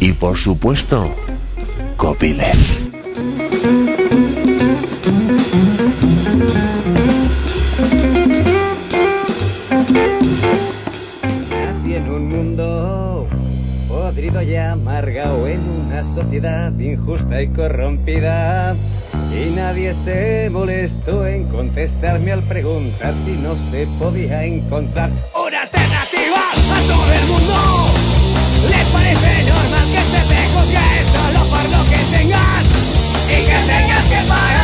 Y 0.00 0.12
por 0.12 0.36
supuesto, 0.36 1.14
Copyleft. 1.96 2.92
Nací 11.50 11.94
en 11.94 12.10
un 12.10 12.28
mundo 12.28 13.28
podrido 13.88 14.42
y 14.42 14.56
amargado 14.56 15.46
en 15.46 15.73
sociedad 16.04 16.72
injusta 16.78 17.42
y 17.42 17.48
corrompida. 17.48 18.76
Y 19.32 19.50
nadie 19.54 19.94
se 20.04 20.48
molestó 20.50 21.26
en 21.26 21.48
contestarme 21.48 22.32
al 22.32 22.42
preguntar 22.42 23.14
si 23.24 23.32
no 23.32 23.54
se 23.54 23.86
podía 23.98 24.44
encontrar 24.44 25.10
una 25.34 25.62
alternativa 25.62 26.40
a 26.52 26.80
todo 26.86 27.12
el 27.12 27.26
mundo. 27.26 27.86
¿Les 28.68 28.86
parece 28.88 29.42
normal 29.50 29.86
que 29.92 30.02
se 30.02 30.28
te 30.28 30.40
juzgue 30.54 31.04
solo 31.12 31.50
por 31.50 31.64
lo 31.70 31.90
que 31.90 32.16
tengas? 32.16 32.64
Y 33.28 33.44
que 33.44 33.58
tengas 33.66 34.08
que 34.08 34.28
pagar 34.28 34.63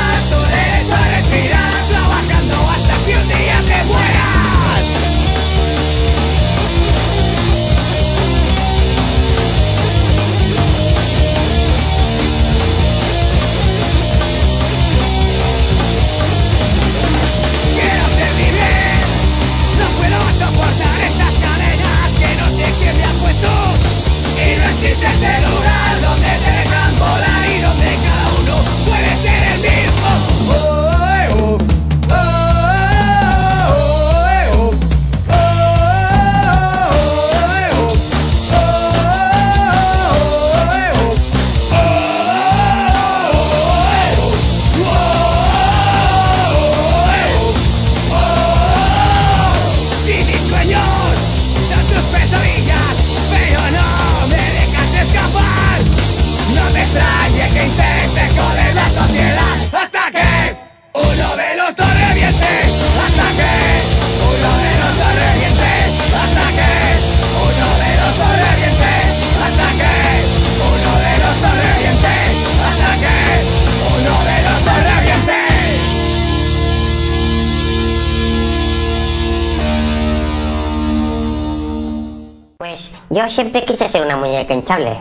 yo 83.21 83.29
siempre 83.29 83.65
quise 83.65 83.89
ser 83.89 84.03
una 84.03 84.17
muñeca 84.17 84.55
hinchable. 84.55 84.97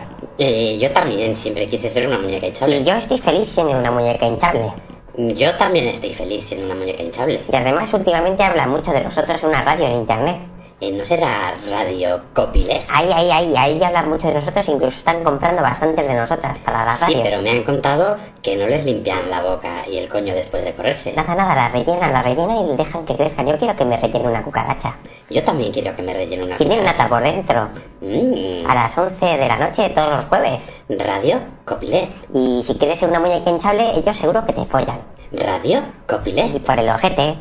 Yo 0.80 0.92
también 0.92 1.36
siempre 1.36 1.68
quise 1.68 1.90
ser 1.90 2.08
una 2.08 2.18
muñeca 2.18 2.48
hinchable. 2.48 2.80
Y 2.80 2.84
yo 2.84 2.94
estoy 2.96 3.20
feliz 3.20 3.50
siendo 3.52 3.78
una 3.78 3.92
muñeca 3.92 4.26
hinchable. 4.26 4.74
Yo 5.18 5.56
también 5.56 5.88
estoy 5.88 6.14
feliz 6.14 6.46
siendo 6.46 6.66
una 6.66 6.76
muñeca 6.76 7.02
hinchable. 7.02 7.42
Y 7.52 7.56
además 7.56 7.94
últimamente 7.94 8.44
habla 8.44 8.68
mucho 8.68 8.92
de 8.92 9.04
nosotros 9.04 9.42
en 9.42 9.50
una 9.50 9.64
radio 9.64 9.86
en 9.86 9.94
internet. 9.94 10.38
Eh, 10.82 10.92
¿No 10.94 11.06
será 11.06 11.56
Radio 11.70 12.22
Copyleft? 12.34 12.90
Ahí, 12.90 13.12
ahí, 13.12 13.30
ahí, 13.32 13.54
ahí 13.58 13.84
hablan 13.84 14.08
mucho 14.10 14.28
de 14.30 14.36
nosotros, 14.36 14.66
incluso 14.70 14.98
están 14.98 15.24
comprando 15.26 15.62
bastantes 15.62 16.08
de 16.08 16.14
nosotras 16.14 16.58
para 16.60 16.86
la 16.86 16.96
radio. 16.96 17.08
Sí, 17.18 17.20
pero 17.22 17.42
me 17.42 17.50
han 17.50 17.64
contado 17.64 18.16
que 18.42 18.56
no 18.56 18.66
les 18.66 18.86
limpian 18.86 19.30
la 19.30 19.42
boca 19.42 19.86
y 19.92 19.98
el 19.98 20.08
coño 20.08 20.34
después 20.34 20.64
de 20.64 20.74
correrse. 20.74 21.12
Nada, 21.14 21.36
nada, 21.36 21.54
la 21.54 21.68
rellenan, 21.68 22.14
la 22.14 22.22
rellenan 22.22 22.70
y 22.70 22.78
dejan 22.78 23.06
que 23.06 23.16
crezcan. 23.18 23.46
Yo 23.48 23.58
quiero 23.58 23.76
que 23.76 23.84
me 23.84 23.98
rellene 23.98 24.28
una 24.30 24.42
cucaracha. 24.42 24.96
Yo 25.30 25.44
también 25.44 25.74
quiero 25.74 25.94
que 25.98 26.02
me 26.02 26.14
rellene 26.14 26.44
una 26.46 26.58
cucaracha. 26.58 26.82
nata 26.84 27.08
por 27.10 27.24
dentro. 27.24 27.68
Mm, 28.00 28.66
A 28.70 28.76
las 28.76 28.98
11 28.98 29.26
de 29.26 29.48
la 29.50 29.58
noche 29.58 29.90
todos 29.90 30.12
los 30.16 30.26
jueves. 30.26 30.62
Radio 30.88 31.40
Copyleft. 31.66 32.12
Y 32.34 32.64
si 32.66 32.76
quieres 32.76 33.00
ser 33.00 33.10
una 33.10 33.20
muñeca 33.20 33.50
hinchable, 33.50 33.98
ellos 33.98 34.16
seguro 34.16 34.46
que 34.46 34.54
te 34.54 34.64
follan. 34.64 35.02
Radio 35.34 35.80
Y 35.80 36.08
Copyleft. 36.10 36.66
por 36.66 36.80
el 36.80 36.90
ojete. 36.90 37.36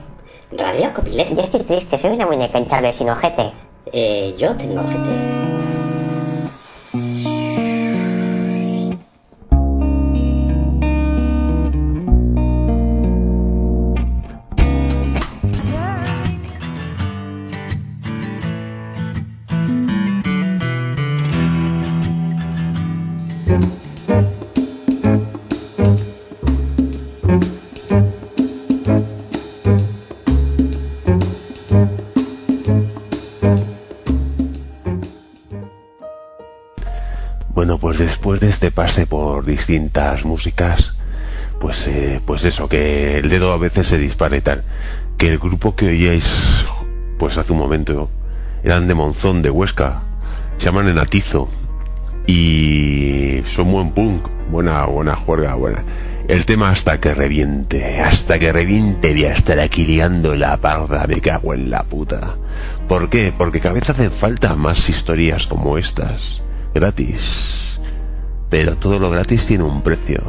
Radio 0.51 0.93
Copyleft. 0.95 1.33
Yo 1.33 1.43
estoy 1.43 1.61
triste, 1.61 1.99
soy 1.99 2.13
una 2.13 2.27
muñeca 2.27 2.59
hinchable 2.59 2.93
sin 2.93 3.11
ojete. 3.11 3.53
Eh, 3.93 4.35
yo 4.39 4.57
tengo 4.57 4.81
ojete. 4.81 5.48
Después 37.99 38.41
de 38.41 38.49
este 38.49 38.71
pase 38.71 39.07
por 39.07 39.45
distintas 39.45 40.25
músicas, 40.25 40.95
pues, 41.61 41.87
eh, 41.89 42.21
pues 42.25 42.45
eso, 42.45 42.69
que 42.69 43.19
el 43.19 43.29
dedo 43.29 43.53
a 43.53 43.59
veces 43.59 43.87
se 43.89 43.99
dispara 43.99 44.37
y 44.37 44.41
tal. 44.41 44.65
Que 45.17 45.29
el 45.29 45.39
grupo 45.39 45.75
que 45.75 45.89
oíais, 45.89 46.65
pues 47.19 47.37
hace 47.37 47.53
un 47.53 47.59
momento, 47.59 48.09
eran 48.63 48.87
de 48.87 48.95
Monzón, 48.95 49.43
de 49.43 49.51
Huesca, 49.51 50.03
se 50.57 50.67
llaman 50.67 50.89
Enatizo 50.89 51.49
y 52.27 53.43
son 53.47 53.73
buen 53.73 53.91
punk, 53.91 54.29
buena, 54.51 54.85
buena 54.85 55.17
juerga, 55.17 55.55
buena. 55.55 55.85
El 56.29 56.45
tema 56.45 56.71
hasta 56.71 57.01
que 57.01 57.15
reviente, 57.15 58.01
hasta 58.01 58.39
que 58.39 58.53
reviente 58.53 59.13
voy 59.13 59.25
a 59.25 59.35
estar 59.35 59.59
aquí 59.59 59.87
liando 59.87 60.37
la 60.37 60.59
parda, 60.59 61.07
me 61.07 61.21
cago 61.21 61.55
en 61.55 61.71
la 61.71 61.85
puta. 61.85 62.37
¿Por 62.87 63.09
qué? 63.09 63.33
Porque 63.37 63.61
cada 63.61 63.75
vez 63.75 63.89
hacen 63.89 64.13
falta 64.13 64.55
más 64.55 64.89
historias 64.89 65.47
como 65.47 65.79
estas, 65.79 66.43
gratis. 66.75 67.68
Pero 68.51 68.77
todo 68.77 68.99
lo 68.99 69.11
gratis 69.11 69.47
tiene 69.47 69.65
un 69.65 69.83
precio. 69.83 70.23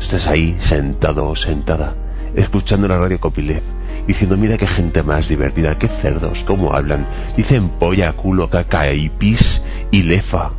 Estás 0.00 0.26
ahí, 0.26 0.56
sentado 0.60 1.28
o 1.28 1.36
sentada, 1.36 1.94
escuchando 2.34 2.86
la 2.86 2.98
radio 2.98 3.18
Copyleft, 3.18 3.66
diciendo, 4.06 4.36
mira 4.36 4.56
qué 4.56 4.66
gente 4.66 5.02
más 5.02 5.28
divertida, 5.28 5.78
qué 5.78 5.88
cerdos, 5.88 6.44
cómo 6.46 6.74
hablan. 6.74 7.06
Dicen 7.36 7.70
polla, 7.70 8.12
culo, 8.12 8.50
caca 8.50 8.92
y 8.92 9.08
pis 9.08 9.62
y 9.90 10.02
lefa. 10.02 10.52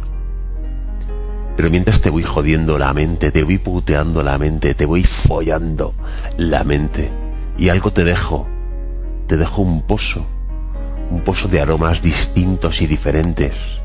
Pero 1.56 1.70
mientras 1.70 2.02
te 2.02 2.10
voy 2.10 2.24
jodiendo 2.24 2.78
la 2.78 2.94
mente, 2.94 3.32
te 3.32 3.44
voy 3.44 3.58
puteando 3.58 4.24
la 4.24 4.38
mente, 4.38 4.74
te 4.74 4.86
voy 4.86 5.04
follando 5.04 5.94
la 6.38 6.64
mente. 6.66 7.12
Y 7.58 7.70
algo 7.70 7.92
te 7.92 8.04
dejo. 8.04 8.48
Te 9.28 9.38
dejo 9.38 9.62
un 9.62 9.84
pozo. 9.84 10.26
Un 11.10 11.22
pozo 11.22 11.48
de 11.48 11.62
aromas 11.62 12.02
distintos 12.02 12.82
y 12.82 12.88
diferentes. 12.88 13.80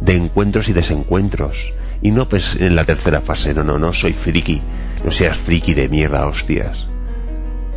De 0.00 0.16
encuentros 0.16 0.68
y 0.68 0.72
desencuentros. 0.72 1.72
Y 2.02 2.10
no 2.10 2.28
pues 2.28 2.56
en 2.56 2.74
la 2.74 2.84
tercera 2.84 3.20
fase, 3.20 3.54
no, 3.54 3.62
no, 3.64 3.78
no, 3.78 3.92
soy 3.92 4.12
friki. 4.12 4.60
No 5.04 5.10
seas 5.10 5.36
friki 5.36 5.74
de 5.74 5.88
mierda, 5.88 6.26
hostias. 6.26 6.86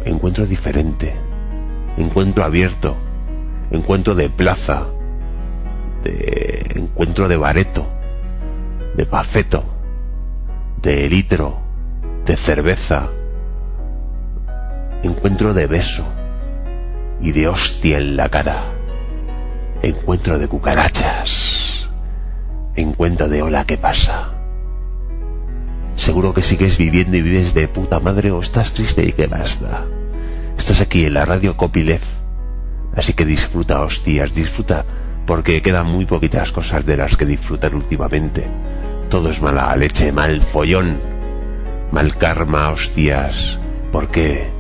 Encuentro 0.04 0.46
diferente. 0.46 1.16
Encuentro 1.98 2.44
abierto. 2.44 2.98
Encuentro 3.72 4.16
de 4.16 4.30
plaza. 4.30 4.86
De 6.04 6.74
encuentro 6.76 7.28
de 7.28 7.38
bareto 7.38 7.96
de 8.96 9.06
pafeto, 9.06 9.64
de 10.82 11.10
litro, 11.10 11.60
de 12.26 12.38
cerveza, 12.38 13.10
encuentro 15.04 15.54
de 15.54 15.68
beso 15.68 16.06
y 17.22 17.32
de 17.32 17.48
hostia 17.48 17.98
en 17.98 18.16
la 18.16 18.30
cara, 18.30 18.72
encuentro 19.82 20.40
de 20.40 20.48
cucarachas, 20.48 21.65
encuentro 22.76 23.30
de 23.30 23.42
hola, 23.42 23.66
¿qué 23.66 23.78
pasa? 23.78 24.32
Seguro 25.96 26.34
que 26.34 26.42
sigues 26.42 26.78
viviendo 26.78 27.16
y 27.16 27.22
vives 27.22 27.54
de 27.54 27.68
puta 27.68 28.00
madre 28.00 28.32
o 28.32 28.42
estás 28.42 28.74
triste 28.74 29.06
y 29.06 29.14
qué 29.14 29.28
basta. 29.28 29.86
Estás 30.58 30.82
aquí 30.82 31.06
en 31.06 31.14
la 31.14 31.26
radio 31.26 31.56
Copyleft, 31.56 32.06
así 32.96 33.14
que 33.14 33.26
disfruta, 33.26 33.82
hostias, 33.82 34.34
disfruta 34.34 34.86
porque 35.26 35.62
quedan 35.62 35.88
muy 35.88 36.06
poquitas 36.06 36.52
cosas 36.52 36.86
de 36.86 36.98
las 36.98 37.16
que 37.16 37.26
disfrutar 37.26 37.74
últimamente. 37.74 38.48
Todo 39.10 39.30
es 39.30 39.42
mala 39.42 39.76
leche, 39.76 40.12
mal 40.12 40.42
follón, 40.42 41.00
mal 41.92 42.18
karma, 42.18 42.72
hostias. 42.72 43.58
¿Por 43.92 44.10
qué? 44.10 44.52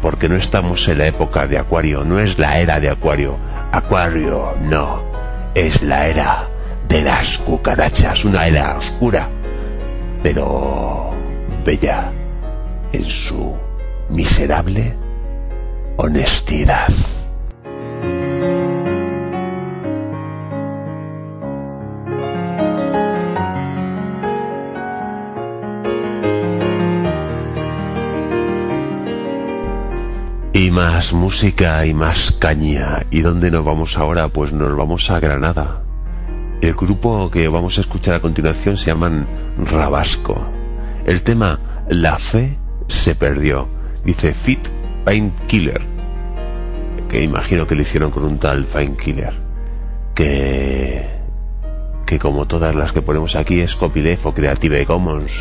Porque 0.00 0.28
no 0.28 0.36
estamos 0.36 0.86
en 0.88 0.98
la 0.98 1.06
época 1.06 1.46
de 1.46 1.58
Acuario, 1.58 2.04
no 2.04 2.20
es 2.20 2.38
la 2.38 2.60
era 2.60 2.78
de 2.78 2.90
Acuario. 2.90 3.36
Acuario, 3.72 4.54
no, 4.62 5.02
es 5.54 5.82
la 5.82 6.06
era 6.06 6.55
de 6.88 7.02
las 7.02 7.38
cucarachas, 7.38 8.24
una 8.24 8.46
era 8.46 8.78
oscura, 8.78 9.28
pero 10.22 11.10
bella 11.64 12.12
en 12.92 13.04
su 13.04 13.56
miserable 14.10 14.94
honestidad. 15.96 16.92
Y 30.52 30.70
más 30.70 31.12
música 31.12 31.84
y 31.84 31.92
más 31.92 32.32
caña. 32.32 33.04
¿Y 33.10 33.20
dónde 33.20 33.50
nos 33.50 33.64
vamos 33.64 33.98
ahora? 33.98 34.28
Pues 34.28 34.52
nos 34.52 34.74
vamos 34.74 35.10
a 35.10 35.20
Granada. 35.20 35.85
El 36.66 36.74
grupo 36.74 37.30
que 37.30 37.46
vamos 37.46 37.78
a 37.78 37.82
escuchar 37.82 38.16
a 38.16 38.20
continuación 38.20 38.76
se 38.76 38.86
llaman 38.86 39.24
Rabasco. 39.56 40.44
El 41.06 41.22
tema 41.22 41.60
La 41.88 42.18
fe 42.18 42.58
se 42.88 43.14
perdió. 43.14 43.68
Dice 44.04 44.34
Fit 44.34 44.66
Painkiller. 45.04 45.80
Que 47.08 47.22
imagino 47.22 47.68
que 47.68 47.76
lo 47.76 47.82
hicieron 47.82 48.10
con 48.10 48.24
un 48.24 48.40
tal 48.40 48.64
Painkiller. 48.64 49.32
Que. 50.12 51.08
que 52.04 52.18
como 52.18 52.46
todas 52.46 52.74
las 52.74 52.92
que 52.92 53.00
ponemos 53.00 53.36
aquí 53.36 53.60
es 53.60 53.76
copyleft 53.76 54.26
o 54.26 54.34
Creative 54.34 54.86
Commons. 54.86 55.32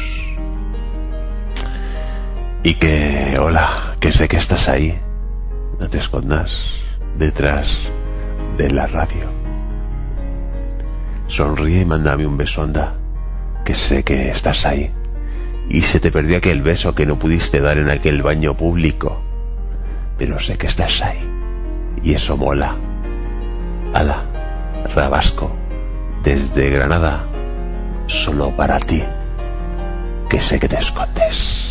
Y 2.61 2.75
que. 2.75 3.35
hola, 3.41 3.95
que 3.99 4.11
sé 4.11 4.27
que 4.27 4.37
estás 4.37 4.69
ahí. 4.69 4.95
No 5.79 5.89
te 5.89 5.97
escondas 5.97 6.55
detrás 7.17 7.89
de 8.59 8.69
la 8.69 8.85
radio. 8.85 9.34
Sonríe 11.27 11.81
y 11.81 11.85
mándame 11.85 12.25
un 12.25 12.37
beso, 12.37 12.61
anda, 12.61 12.95
que 13.63 13.75
sé 13.75 14.03
que 14.03 14.29
estás 14.29 14.65
ahí. 14.65 14.91
Y 15.69 15.81
se 15.81 15.99
te 15.99 16.11
perdió 16.11 16.37
aquel 16.37 16.61
beso 16.61 16.93
que 16.93 17.05
no 17.05 17.17
pudiste 17.17 17.59
dar 17.59 17.77
en 17.77 17.89
aquel 17.89 18.21
baño 18.21 18.55
público. 18.55 19.21
Pero 20.17 20.39
sé 20.39 20.57
que 20.57 20.67
estás 20.67 21.01
ahí. 21.01 21.19
Y 22.03 22.13
eso 22.13 22.37
mola. 22.37 22.75
Ala, 23.93 24.23
Rabasco, 24.93 25.51
desde 26.23 26.69
Granada, 26.69 27.25
solo 28.07 28.51
para 28.55 28.79
ti, 28.79 29.03
que 30.29 30.39
sé 30.39 30.59
que 30.59 30.67
te 30.67 30.77
escondes. 30.77 31.64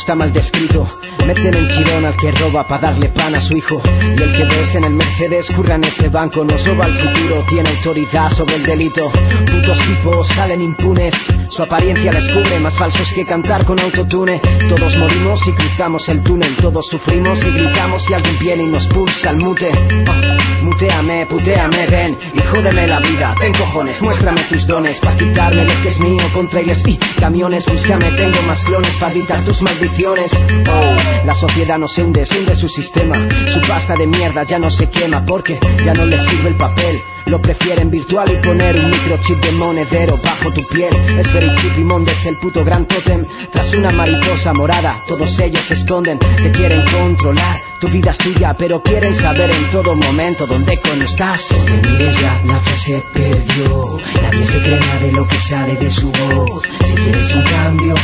Está 0.00 0.14
mal 0.14 0.32
descrito. 0.32 0.84
Meten 1.26 1.54
en 1.54 1.68
chirón 1.68 2.04
al 2.04 2.16
que 2.16 2.32
roba 2.32 2.66
para 2.66 2.90
darle 2.90 3.08
pan 3.08 3.34
a 3.34 3.40
su 3.40 3.56
hijo. 3.56 3.80
Y 4.02 4.22
el 4.22 4.32
que 4.32 4.44
ves 4.44 4.74
en 4.74 4.84
el 4.84 4.92
Mercedes 4.92 5.50
curra 5.50 5.78
ese 5.82 6.08
banco, 6.08 6.44
nos 6.44 6.66
roba 6.66 6.86
el 6.86 6.94
futuro, 6.94 7.44
tiene 7.48 7.68
autoridad 7.70 8.30
sobre 8.30 8.56
el 8.56 8.66
delito. 8.66 9.10
Putos 9.50 9.78
tipos 9.78 10.28
salen 10.28 10.60
impunes, 10.60 11.14
su 11.48 11.62
apariencia 11.62 12.12
les 12.12 12.28
cubre, 12.28 12.58
más 12.60 12.76
falsos 12.76 13.12
que 13.12 13.24
cantar 13.24 13.64
con 13.64 13.78
autotune. 13.78 14.40
Todos 14.68 14.96
morimos 14.96 15.46
y 15.46 15.52
cruzamos 15.52 16.08
el 16.08 16.22
túnel, 16.22 16.54
todos 16.56 16.86
sufrimos 16.86 17.42
y 17.44 17.50
gritamos 17.50 18.08
y 18.10 18.14
alguien 18.14 18.38
viene 18.38 18.62
y 18.64 18.66
nos 18.66 18.86
pulsa 18.86 19.30
el 19.30 19.36
mute. 19.36 19.70
Ah, 20.06 20.38
muteame, 20.62 21.26
puteame, 21.26 21.86
ven 21.86 22.18
y 22.34 22.40
jódeme 22.40 22.86
la 22.86 23.00
vida. 23.00 23.34
Ten 23.38 23.52
cojones, 23.52 24.00
muéstrame 24.02 24.42
tus 24.44 24.66
dones 24.66 25.00
para 25.00 25.16
quitarme 25.16 25.64
lo 25.64 25.82
que 25.82 25.88
es 25.88 26.00
mío 26.00 26.22
con 26.32 26.48
trailers 26.48 26.86
y 26.86 26.96
camiones. 27.18 27.66
Búscame, 27.66 28.10
tengo 28.12 28.40
más 28.42 28.64
clones 28.64 28.96
para 28.96 29.12
evitar 29.12 29.44
tus 29.44 29.62
maldiciones. 29.62 30.32
Oh, 30.34 31.09
la 31.24 31.34
sociedad 31.34 31.78
no 31.78 31.88
se 31.88 32.02
hunde, 32.02 32.24
se 32.26 32.38
hunde 32.38 32.54
su 32.54 32.68
sistema. 32.68 33.16
Su 33.46 33.60
pasta 33.60 33.94
de 33.94 34.06
mierda 34.06 34.44
ya 34.44 34.58
no 34.58 34.70
se 34.70 34.88
quema 34.88 35.24
porque 35.24 35.58
ya 35.84 35.94
no 35.94 36.06
les 36.06 36.22
sirve 36.22 36.48
el 36.48 36.56
papel. 36.56 37.00
Lo 37.26 37.40
prefieren 37.40 37.90
virtual 37.90 38.30
y 38.32 38.44
poner 38.44 38.76
un 38.76 38.90
microchip 38.90 39.38
de 39.44 39.52
monedero 39.52 40.18
bajo 40.22 40.50
tu 40.52 40.66
piel. 40.66 40.92
Es 41.18 41.32
very 41.32 41.54
chip 41.54 41.78
y 41.78 41.84
Mondes 41.84 42.26
el 42.26 42.36
puto 42.38 42.64
gran 42.64 42.86
totem. 42.86 43.22
Tras 43.52 43.72
una 43.74 43.90
mariposa 43.90 44.52
morada, 44.52 44.96
todos 45.06 45.38
ellos 45.38 45.62
se 45.62 45.74
esconden, 45.74 46.18
te 46.18 46.50
quieren 46.50 46.82
controlar. 46.86 47.60
Tu 47.80 47.88
vida 47.88 48.10
es 48.10 48.18
tuya, 48.18 48.52
pero 48.58 48.82
quieren 48.82 49.14
saber 49.14 49.50
en 49.50 49.70
todo 49.70 49.94
momento 49.94 50.46
dónde 50.46 50.78
coño 50.80 51.04
estás. 51.04 51.54
Mires 51.88 52.20
ya, 52.20 52.42
la 52.46 52.58
fe 52.58 53.02
perdió. 53.12 53.98
Nadie 54.22 54.44
se 54.44 54.58
cree 54.58 54.98
de 55.00 55.12
lo 55.12 55.26
que 55.28 55.36
sale 55.38 55.76
de 55.76 55.90
su 55.90 56.10
voz. 56.10 56.62
Si 56.84 56.94
quieres 56.94 57.32
un 57.34 57.42
cambio, 57.42 57.94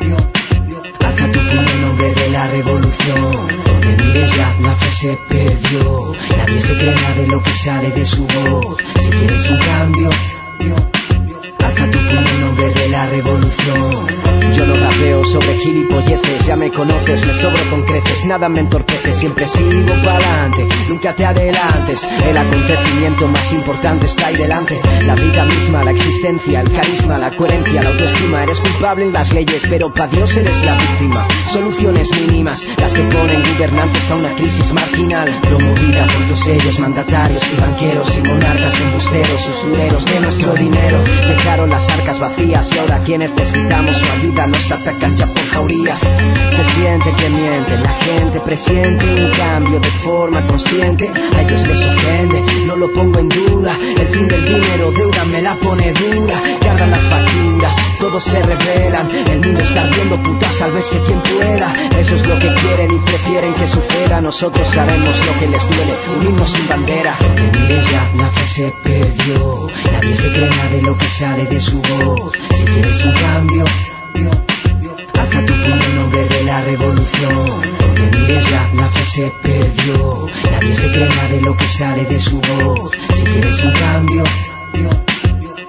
alza 0.00 0.45
la 4.36 4.74
fe 4.76 4.90
se 4.90 5.18
perdió. 5.28 6.12
Nadie 6.36 6.60
se 6.60 6.74
cree 6.74 6.94
nada 6.94 7.14
de 7.14 7.26
lo 7.26 7.42
que 7.42 7.54
sale 7.54 7.90
de 7.90 8.04
su 8.04 8.26
voz. 8.26 8.76
Si 9.00 9.10
quieres 9.10 9.50
un 9.50 9.58
cambio, 9.58 10.10
alza 11.64 11.90
tu 11.90 11.98
puño 11.98 12.28
en 12.28 12.40
nombre 12.40 12.70
de 12.70 12.88
la 12.88 13.06
revolución. 13.06 14.06
Yo 14.54 14.66
no 14.66 14.76
rapeo 14.96 15.24
sobre 15.24 15.58
gilipolleces, 15.58 16.46
ya 16.46 16.56
me 16.56 16.70
conoces, 16.70 17.24
me 17.26 17.34
sobro 17.34 17.58
con 17.70 17.82
creces, 17.82 18.24
nada 18.26 18.48
me 18.48 18.60
entorpece, 18.60 19.14
siempre 19.14 19.46
sigo 19.46 19.70
para 20.04 20.16
adelante, 20.16 20.66
nunca 20.88 21.14
te 21.14 21.24
adelantes. 21.24 22.06
El 22.26 22.36
acontecimiento 22.36 23.28
más 23.28 23.52
importante 23.52 24.06
está 24.06 24.28
ahí 24.28 24.36
delante, 24.36 24.80
la 25.04 25.14
vida 25.14 25.44
misma, 25.44 25.84
la 25.84 25.90
existencia, 25.90 26.60
el 26.60 26.72
carisma, 26.72 27.18
la 27.18 27.30
coherencia, 27.30 27.82
la 27.82 27.90
autoestima. 27.90 28.42
Eres 28.44 28.60
culpable 28.60 29.04
en 29.04 29.12
las 29.12 29.32
leyes, 29.32 29.66
pero 29.68 29.92
para 29.92 30.08
Dios 30.08 30.36
eres 30.36 30.64
la 30.64 30.74
víctima. 30.74 31.26
Soluciones 31.52 32.10
mínimas, 32.20 32.66
las 32.78 32.94
que 32.94 33.02
ponen 33.02 33.42
gobernantes 33.42 34.10
a 34.10 34.16
una 34.16 34.34
crisis 34.34 34.72
marginal, 34.72 35.28
promovida 35.42 36.06
por 36.06 36.26
todos 36.26 36.46
ellos, 36.48 36.78
mandatarios 36.78 37.42
y 37.52 37.60
banqueros 37.60 38.16
y 38.16 38.20
monarcas 38.22 38.80
embusteros, 38.80 39.48
usureros 39.48 40.04
de 40.06 40.20
nuestro 40.20 40.54
dinero. 40.54 40.98
Dejaron 41.28 41.70
las 41.70 41.88
arcas 41.88 42.20
vacías 42.20 42.74
y 42.74 42.78
ahora 42.78 43.02
que 43.02 43.18
necesitamos 43.18 43.96
su 43.96 44.12
ayuda 44.12 44.46
nos 44.46 44.70
atacan 44.86 45.16
ya 45.16 45.26
por 45.26 45.46
jaurías. 45.48 46.00
Se 46.00 46.64
siente 46.64 47.12
que 47.12 47.28
mienten, 47.30 47.82
la 47.82 47.90
gente 47.90 48.40
presiente 48.40 49.04
un 49.04 49.30
cambio 49.32 49.80
de 49.80 49.90
forma 49.90 50.40
consciente. 50.42 51.10
A 51.34 51.42
ellos 51.42 51.66
les 51.66 51.82
ofende, 51.84 52.44
no 52.66 52.76
lo 52.76 52.92
pongo 52.92 53.18
en 53.18 53.28
duda. 53.28 53.76
El 53.98 54.06
fin 54.08 54.28
del 54.28 54.44
dinero, 54.44 54.92
deuda 54.92 55.24
me 55.24 55.42
la 55.42 55.56
pone 55.56 55.92
dura. 55.92 56.40
Cargan 56.60 56.90
las 56.90 57.02
facturas, 57.02 57.76
todos 57.98 58.22
se 58.22 58.40
rebelan. 58.42 59.10
El 59.32 59.40
mundo 59.40 59.60
está 59.60 59.82
ardiendo, 59.82 60.22
puta, 60.22 60.52
sálvese 60.52 61.00
quien 61.00 61.20
pueda. 61.20 61.74
Eso 61.98 62.14
es 62.14 62.26
lo 62.26 62.38
que 62.38 62.54
quieren 62.54 62.90
y 62.92 62.98
prefieren 62.98 63.54
que 63.54 63.66
suceda. 63.66 64.20
Nosotros 64.20 64.68
sabemos 64.68 65.16
lo 65.26 65.38
que 65.40 65.48
les 65.48 65.68
duele, 65.68 65.94
unirnos 66.16 66.50
sin 66.50 66.68
bandera. 66.68 67.16
Donde 67.20 67.58
mires 67.58 67.90
ya, 67.90 68.08
la 68.16 68.28
fe 68.30 68.46
se 68.46 68.72
perdió. 68.84 69.68
Nadie 69.92 70.16
se 70.16 70.30
cree 70.30 70.48
nada 70.48 70.70
de 70.70 70.82
lo 70.82 70.96
que 70.96 71.08
sale 71.08 71.44
de 71.46 71.60
su 71.60 71.80
voz. 71.82 72.32
Si 72.54 72.64
quieres 72.64 73.04
un 73.04 73.12
cambio, 73.12 73.64
alza 75.18 75.44
tu 75.46 75.52
puño 75.52 75.84
en 75.84 75.96
nombre 75.96 76.24
de 76.24 76.44
la 76.44 76.60
revolución. 76.62 77.46
Donde 77.78 78.18
mires 78.18 78.50
ya, 78.50 78.70
la 78.74 78.88
fe 78.88 79.04
se 79.04 79.32
perdió. 79.42 80.26
Nadie 80.52 80.74
se 80.74 80.90
cree 80.90 81.08
nada 81.08 81.28
de 81.28 81.40
lo 81.40 81.56
que 81.56 81.68
sale 81.68 82.04
de 82.04 82.18
su 82.18 82.40
voz. 82.40 82.90
Si 83.14 83.24
quieres 83.24 83.62
un 83.64 83.72
cambio, 83.72 84.22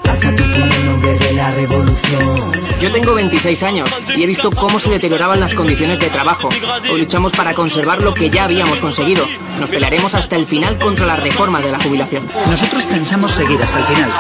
alza 0.09 0.35
tu 0.35 0.43
puño 0.43 0.73
en 0.73 0.85
nombre 0.85 1.13
de 1.13 1.33
la 1.33 1.51
revolución. 1.51 2.51
Yo 2.81 2.91
tengo 2.91 3.15
26 3.15 3.63
años 3.63 3.89
y 4.15 4.23
he 4.23 4.27
visto 4.27 4.51
cómo 4.51 4.79
se 4.79 4.91
deterioraban 4.91 5.39
las 5.39 5.53
condiciones 5.53 5.99
de 5.99 6.09
trabajo. 6.09 6.49
Hoy 6.91 7.01
luchamos 7.01 7.31
para 7.31 7.53
conservar 7.53 8.01
lo 8.01 8.13
que 8.13 8.29
ya 8.29 8.43
habíamos 8.43 8.79
conseguido. 8.79 9.25
Nos 9.59 9.69
pelearemos 9.69 10.13
hasta 10.13 10.35
el 10.35 10.45
final 10.45 10.77
contra 10.77 11.05
la 11.05 11.15
reforma 11.15 11.59
de 11.59 11.71
la 11.71 11.79
jubilación. 11.79 12.27
Nosotros 12.47 12.85
pensamos 12.85 13.31
seguir 13.31 13.61
hasta 13.61 13.79
el 13.79 13.85
final. 13.85 14.11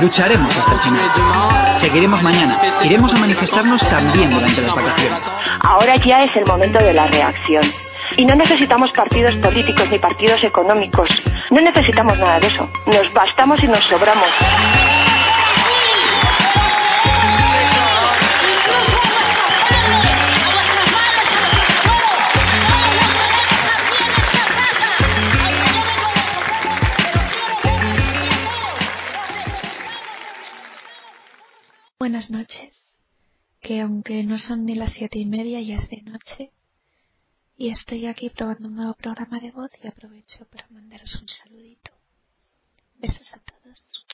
Lucharemos 0.00 0.56
hasta 0.56 0.72
el 0.72 0.80
final. 0.80 1.76
Seguiremos 1.76 2.22
mañana. 2.22 2.58
Iremos 2.84 3.12
a 3.12 3.18
manifestarnos 3.18 3.86
también 3.88 4.32
durante 4.32 4.62
las 4.62 4.74
vacaciones. 4.74 5.30
Ahora 5.60 5.96
ya 5.96 6.24
es 6.24 6.30
el 6.36 6.46
momento 6.46 6.78
de 6.82 6.94
la 6.94 7.06
reacción. 7.06 7.62
Y 8.16 8.24
no 8.24 8.34
necesitamos 8.34 8.90
partidos 8.92 9.34
políticos 9.36 9.88
ni 9.90 9.98
partidos 9.98 10.42
económicos. 10.42 11.22
No 11.50 11.60
necesitamos 11.60 12.18
nada 12.18 12.40
de 12.40 12.46
eso. 12.46 12.68
Nos 12.86 13.12
bastamos 13.12 13.62
y 13.62 13.68
nos 13.68 13.80
sobramos. 13.80 15.09
Buenas 32.00 32.30
noches, 32.30 32.72
que 33.60 33.82
aunque 33.82 34.24
no 34.24 34.38
son 34.38 34.64
ni 34.64 34.74
las 34.74 34.92
siete 34.92 35.18
y 35.18 35.26
media 35.26 35.60
ya 35.60 35.74
es 35.74 35.90
de 35.90 36.00
noche 36.00 36.50
y 37.58 37.68
estoy 37.68 38.06
aquí 38.06 38.30
probando 38.30 38.68
un 38.68 38.76
nuevo 38.76 38.94
programa 38.94 39.38
de 39.38 39.50
voz 39.50 39.72
y 39.84 39.86
aprovecho 39.86 40.46
para 40.46 40.66
mandaros 40.70 41.20
un 41.20 41.28
saludito. 41.28 41.90
Besos 42.94 43.34
a 43.34 43.40
todos. 43.40 44.06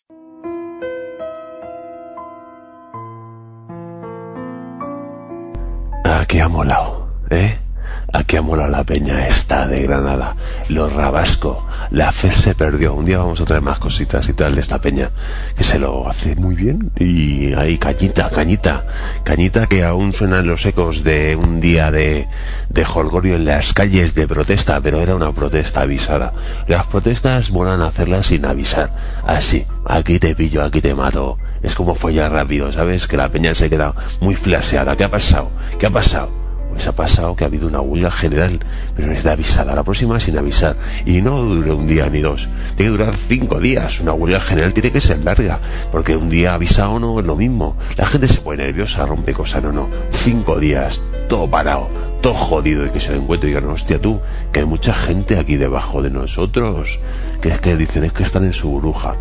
Aquí 6.04 6.40
ha 6.40 6.48
molado, 6.48 7.08
¿eh? 7.30 7.65
Aquí 8.12 8.36
ha 8.36 8.42
molado 8.42 8.70
la 8.70 8.84
peña 8.84 9.26
esta 9.26 9.66
de 9.66 9.82
Granada, 9.82 10.36
los 10.68 10.92
Rabasco, 10.92 11.66
la 11.90 12.12
fe 12.12 12.32
se 12.32 12.54
perdió. 12.54 12.94
Un 12.94 13.04
día 13.04 13.18
vamos 13.18 13.40
a 13.40 13.44
traer 13.44 13.62
más 13.62 13.78
cositas 13.78 14.28
y 14.28 14.32
tal 14.32 14.54
de 14.54 14.60
esta 14.60 14.80
peña, 14.80 15.10
que 15.56 15.64
se 15.64 15.78
lo 15.78 16.08
hace 16.08 16.36
muy 16.36 16.54
bien. 16.54 16.92
Y 16.96 17.52
ahí, 17.54 17.78
cañita, 17.78 18.30
cañita, 18.30 18.86
cañita 19.24 19.66
que 19.66 19.84
aún 19.84 20.12
suenan 20.12 20.46
los 20.46 20.64
ecos 20.64 21.02
de 21.02 21.36
un 21.36 21.60
día 21.60 21.90
de, 21.90 22.28
de 22.68 22.84
holgorio 22.84 23.34
en 23.36 23.44
las 23.44 23.72
calles 23.72 24.14
de 24.14 24.28
protesta, 24.28 24.80
pero 24.80 25.00
era 25.00 25.16
una 25.16 25.32
protesta 25.32 25.80
avisada. 25.80 26.32
Las 26.68 26.86
protestas 26.86 27.50
molan 27.50 27.82
hacerlas 27.82 28.26
sin 28.26 28.44
avisar. 28.44 28.90
Así, 29.26 29.66
aquí 29.84 30.20
te 30.20 30.34
pillo, 30.34 30.62
aquí 30.62 30.80
te 30.80 30.94
mato. 30.94 31.38
Es 31.62 31.74
como 31.74 31.96
follar 31.96 32.30
rápido, 32.30 32.70
¿sabes? 32.70 33.08
Que 33.08 33.16
la 33.16 33.28
peña 33.30 33.54
se 33.54 33.68
queda 33.68 33.94
muy 34.20 34.36
flaseada. 34.36 34.96
¿Qué 34.96 35.04
ha 35.04 35.10
pasado? 35.10 35.50
¿Qué 35.78 35.86
ha 35.86 35.90
pasado? 35.90 36.45
Pues 36.76 36.88
ha 36.88 36.92
pasado 36.92 37.34
que 37.34 37.42
ha 37.42 37.46
habido 37.46 37.68
una 37.68 37.80
huelga 37.80 38.10
general, 38.10 38.58
pero 38.94 39.10
es 39.10 39.24
de 39.24 39.30
avisada, 39.30 39.74
la 39.74 39.82
próxima 39.82 40.20
sin 40.20 40.36
avisar. 40.36 40.76
Y 41.06 41.22
no 41.22 41.40
dure 41.40 41.72
un 41.72 41.86
día 41.86 42.10
ni 42.10 42.20
dos, 42.20 42.50
tiene 42.76 42.92
que 42.92 42.98
durar 42.98 43.14
cinco 43.16 43.60
días. 43.60 43.98
Una 44.00 44.12
huelga 44.12 44.40
general 44.40 44.74
tiene 44.74 44.92
que 44.92 45.00
ser 45.00 45.24
larga, 45.24 45.58
porque 45.90 46.14
un 46.14 46.28
día 46.28 46.52
avisado 46.52 47.00
no 47.00 47.18
es 47.18 47.24
lo 47.24 47.34
mismo. 47.34 47.78
La 47.96 48.04
gente 48.04 48.28
se 48.28 48.42
pone 48.42 48.62
nerviosa, 48.62 49.06
rompe 49.06 49.32
cosas, 49.32 49.62
no, 49.62 49.72
no. 49.72 49.88
Cinco 50.10 50.60
días, 50.60 51.00
todo 51.30 51.48
parado, 51.48 51.88
todo 52.20 52.34
jodido, 52.34 52.84
y 52.84 52.90
que 52.90 53.00
se 53.00 53.12
lo 53.12 53.22
encuentre 53.22 53.48
y 53.48 53.54
digan, 53.54 53.70
hostia 53.70 53.98
tú, 53.98 54.20
que 54.52 54.60
hay 54.60 54.66
mucha 54.66 54.92
gente 54.92 55.38
aquí 55.38 55.56
debajo 55.56 56.02
de 56.02 56.10
nosotros, 56.10 57.00
que 57.40 57.48
es 57.48 57.60
que 57.62 57.74
dicen 57.78 58.04
es 58.04 58.12
que 58.12 58.22
están 58.22 58.44
en 58.44 58.52
su 58.52 58.68
burbuja. 58.68 59.14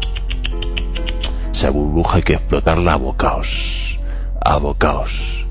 Esa 1.53 1.69
burbuja 1.69 2.17
hay 2.17 2.23
que 2.23 2.33
explotarla 2.33 2.91
a 2.91 2.97
bocaos, 2.97 3.97
a 4.43 4.57
bocaos. 4.57 5.44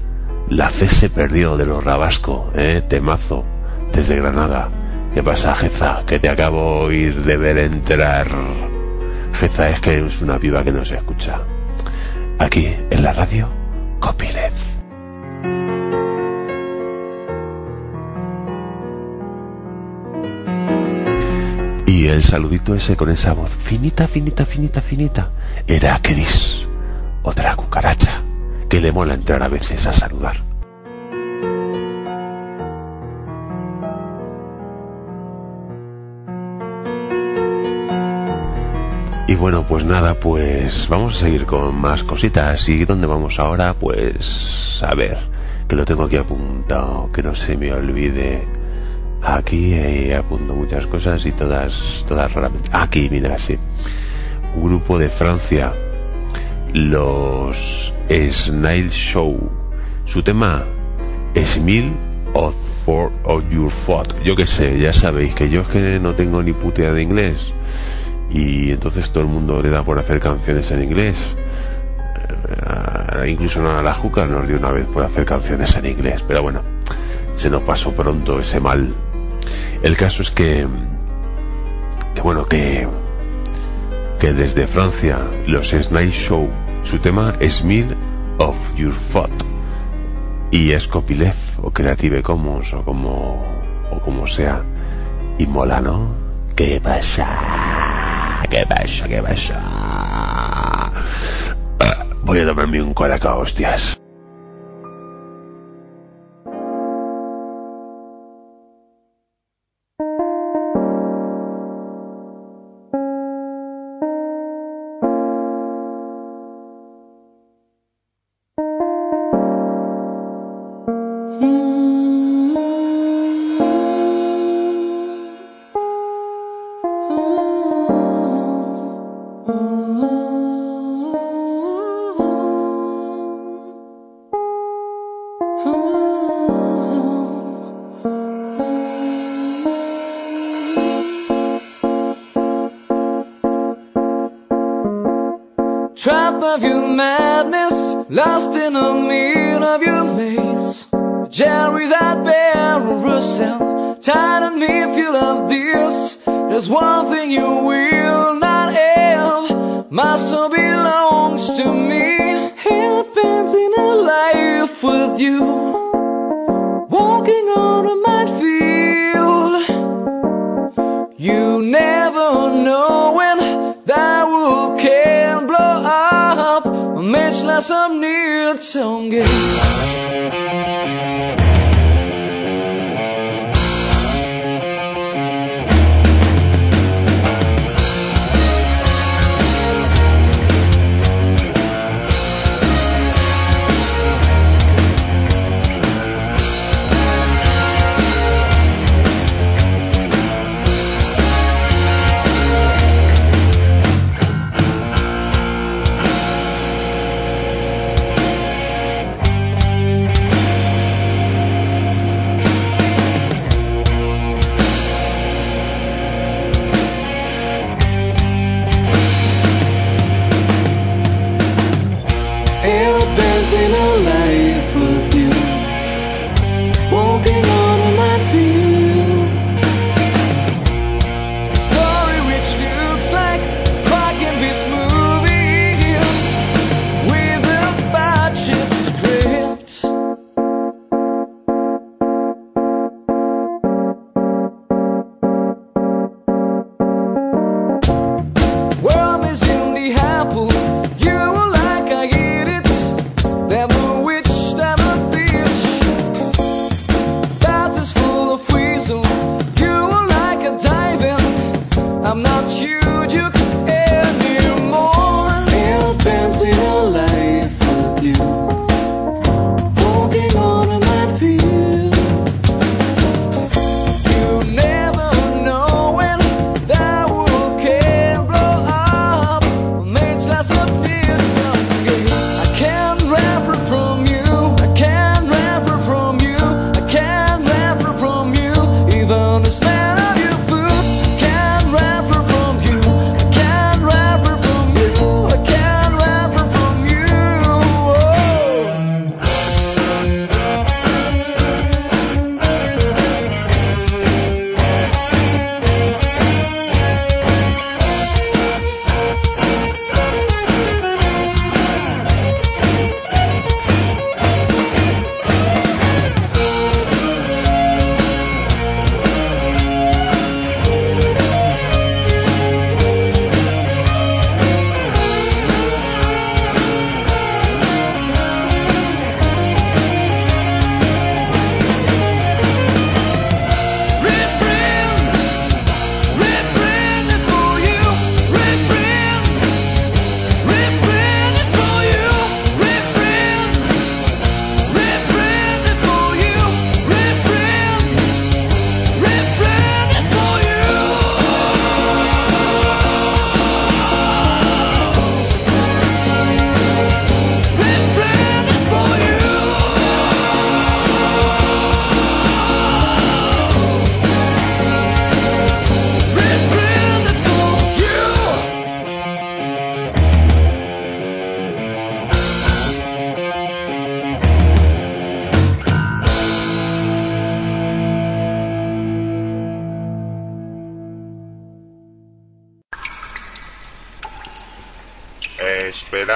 La 0.49 0.68
fe 0.68 0.88
se 0.88 1.09
perdió 1.09 1.57
de 1.57 1.64
los 1.64 1.82
Rabasco, 1.82 2.51
eh, 2.55 2.82
temazo, 2.86 3.45
desde 3.92 4.16
Granada. 4.16 4.68
¿Qué 5.14 5.22
pasa, 5.22 5.55
Jeza? 5.55 6.05
Que 6.07 6.18
te 6.18 6.28
acabo 6.28 6.88
de 6.88 6.97
ir 6.97 7.22
de 7.22 7.36
ver 7.36 7.59
entrar. 7.59 8.28
Jeza 9.40 9.70
es 9.70 9.80
que 9.80 10.05
es 10.05 10.20
una 10.20 10.38
piba 10.38 10.62
que 10.62 10.72
no 10.72 10.84
se 10.84 10.97
escucha. 10.97 11.40
Aquí, 12.38 12.76
en 12.90 13.03
la 13.03 13.12
radio, 13.14 13.49
Copyleft. 14.01 14.74
Y 21.86 22.07
el 22.07 22.22
saludito 22.22 22.74
ese 22.74 22.97
con 22.97 23.09
esa 23.09 23.32
voz 23.32 23.57
finita, 23.57 24.07
finita, 24.07 24.45
finita, 24.45 24.82
finita, 24.82 25.30
era 25.66 25.99
Chris, 26.03 26.66
otra 27.22 27.57
cucaracha, 27.57 28.20
que 28.75 28.81
le 28.81 28.91
mola 28.91 29.14
entrar 29.14 29.41
a 29.41 29.47
veces 29.47 29.87
a 29.87 29.93
saludar. 29.93 30.35
Y 39.29 39.37
bueno, 39.37 39.64
pues 39.68 39.85
nada, 39.85 40.18
pues 40.18 40.89
vamos 40.89 41.14
a 41.14 41.20
seguir 41.20 41.47
con 41.47 41.77
más 41.77 42.03
cositas. 42.03 42.68
¿Y 42.68 42.85
dónde 42.85 43.07
vamos 43.07 43.39
ahora? 43.39 43.75
Pues 43.75 44.83
a 44.83 44.93
ver, 44.97 45.18
que 45.68 45.77
lo 45.77 45.85
tengo 45.85 46.03
aquí 46.03 46.16
apuntado, 46.16 47.12
que 47.12 47.22
no 47.22 47.33
se 47.37 47.57
me 47.57 47.72
olvide. 47.72 48.45
Aquí 49.22 49.72
eh, 49.72 50.16
apunto 50.16 50.53
muchas 50.53 50.89
cosas 50.89 51.25
y 51.27 51.31
todas, 51.31 52.05
todas 52.09 52.33
raramente. 52.35 52.70
Aquí, 52.72 53.09
mira, 53.09 53.39
sí. 53.39 53.57
Grupo 54.57 54.99
de 54.99 55.11
Francia, 55.11 55.72
los 56.75 57.95
Snail 58.09 58.91
Show. 58.91 59.39
Su 60.07 60.25
tema 60.25 60.64
es 61.33 61.57
Mil 61.61 61.97
of 62.35 62.53
For 62.85 63.12
of 63.22 63.45
Your 63.49 63.70
Foot. 63.70 64.20
Yo 64.25 64.35
qué 64.35 64.45
sé, 64.45 64.79
ya 64.81 64.93
sabéis 64.93 65.37
que 65.37 65.49
yo 65.49 65.61
es 65.61 65.68
que 65.68 66.01
no 66.01 66.16
tengo 66.16 66.43
ni 66.43 66.53
puta 66.53 66.81
idea 66.81 66.93
de 66.93 67.03
inglés. 67.03 67.53
Y 68.29 68.72
entonces 68.72 69.09
todo 69.12 69.22
el 69.22 69.31
mundo 69.31 69.62
le 69.62 69.70
da 69.70 69.85
por 69.85 70.01
hacer 70.01 70.18
canciones 70.18 70.68
en 70.72 70.83
inglés. 70.83 71.37
Eh, 72.49 73.31
incluso 73.31 73.66
a 73.70 73.81
las 73.81 73.97
jucas 73.99 74.29
nos 74.29 74.49
dio 74.49 74.57
una 74.57 74.72
vez 74.72 74.87
por 74.87 75.05
hacer 75.05 75.25
canciones 75.25 75.77
en 75.77 75.87
inglés. 75.87 76.25
Pero 76.27 76.43
bueno, 76.43 76.61
se 77.37 77.51
nos 77.51 77.62
pasó 77.62 77.93
pronto 77.93 78.41
ese 78.41 78.59
mal. 78.59 78.93
El 79.81 79.97
caso 79.97 80.22
es 80.22 80.33
que, 80.33 80.66
que 82.16 82.20
bueno, 82.20 82.45
que, 82.47 82.89
que 84.18 84.33
desde 84.33 84.66
Francia, 84.66 85.20
los 85.47 85.70
Snake 85.70 86.11
Show, 86.11 86.51
su 86.85 86.99
tema 86.99 87.35
es 87.41 87.64
Mill 87.64 87.97
of 88.39 88.57
Your 88.76 88.93
Foot. 88.93 89.32
Y 90.51 90.72
es 90.72 90.87
copyleft 90.87 91.59
o 91.62 91.70
Creative 91.70 92.22
Commons 92.22 92.72
o 92.74 92.85
como, 92.85 93.43
o 93.91 94.01
como 94.01 94.26
sea. 94.26 94.62
Y 95.39 95.47
mola, 95.47 95.80
¿no? 95.80 96.09
¿Qué 96.55 96.80
pasa? 96.80 98.43
¿Qué 98.49 98.64
pasa? 98.68 99.09
¿Qué 99.09 99.22
pasa? 99.22 99.61
Ah, 99.61 100.93
Voy 102.22 102.39
a 102.39 102.47
tomarme 102.47 102.80
un 102.80 102.95
colacao, 102.95 103.41
hostias. 103.41 104.01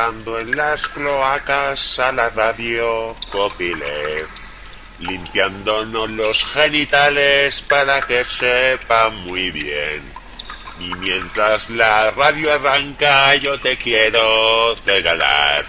En 0.09 0.57
las 0.57 0.89
cloacas 0.89 1.99
a 1.99 2.13
la 2.13 2.31
radio 2.31 3.15
Copilef, 3.31 4.27
limpiándonos 5.01 6.09
los 6.09 6.45
genitales 6.45 7.61
para 7.69 8.01
que 8.01 8.25
sepa 8.25 9.11
muy 9.11 9.51
bien. 9.51 10.01
Y 10.81 10.95
mientras 10.95 11.69
la 11.69 12.11
radio 12.13 12.55
arranca, 12.55 13.35
yo 13.35 13.61
te 13.61 13.77
quiero 13.77 14.75
regalar 14.87 15.67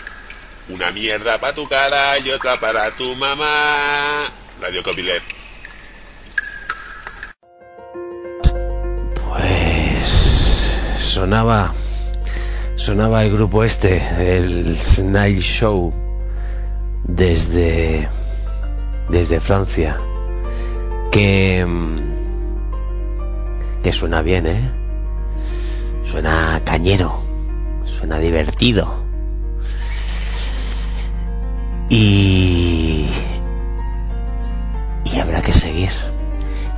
una 0.69 0.89
mierda 0.91 1.37
para 1.37 1.53
tu 1.53 1.67
cara 1.67 2.17
y 2.19 2.31
otra 2.31 2.57
para 2.61 2.91
tu 2.91 3.15
mamá. 3.15 4.31
Radio 4.61 4.81
Copilef. 4.83 5.23
Pues 9.27 10.07
sonaba 11.01 11.73
sonaba 12.89 13.21
el 13.23 13.31
grupo 13.31 13.63
este, 13.63 14.01
el 14.19 14.75
Snail 14.75 15.41
Show 15.41 15.93
desde 17.03 18.09
desde 19.09 19.39
Francia 19.39 19.95
que 21.11 21.63
mm, 21.67 21.99
que 23.83 23.91
suena 23.91 24.23
bien, 24.23 24.47
¿eh? 24.47 24.71
Suena 26.03 26.59
cañero, 26.65 27.19
suena 27.83 28.17
divertido. 28.17 28.91
Y 31.89 33.05
y 35.05 35.19
habrá 35.19 35.43
que 35.43 35.53
seguir 35.53 35.91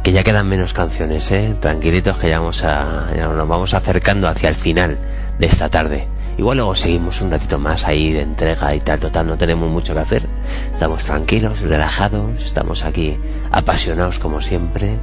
que 0.03 0.11
ya 0.11 0.23
quedan 0.23 0.49
menos 0.49 0.73
canciones, 0.73 1.31
¿eh? 1.31 1.55
Tranquilitos 1.61 2.17
que 2.17 2.27
ya, 2.27 2.39
vamos 2.39 2.65
a, 2.65 3.07
ya 3.15 3.29
nos 3.29 3.47
vamos 3.47 3.73
acercando 3.73 4.27
hacia 4.27 4.49
el 4.49 4.55
final 4.55 4.97
de 5.41 5.47
esta 5.47 5.69
tarde. 5.69 6.07
Igual 6.37 6.57
luego 6.57 6.75
seguimos 6.75 7.19
un 7.19 7.31
ratito 7.31 7.57
más 7.57 7.85
ahí 7.85 8.13
de 8.13 8.21
entrega 8.21 8.73
y 8.75 8.79
tal, 8.79 8.99
total, 8.99 9.25
no 9.25 9.37
tenemos 9.37 9.69
mucho 9.69 9.93
que 9.93 9.99
hacer. 9.99 10.23
Estamos 10.71 11.03
tranquilos, 11.03 11.61
relajados, 11.61 12.43
estamos 12.43 12.83
aquí 12.83 13.17
apasionados 13.51 14.19
como 14.19 14.39
siempre. 14.39 14.97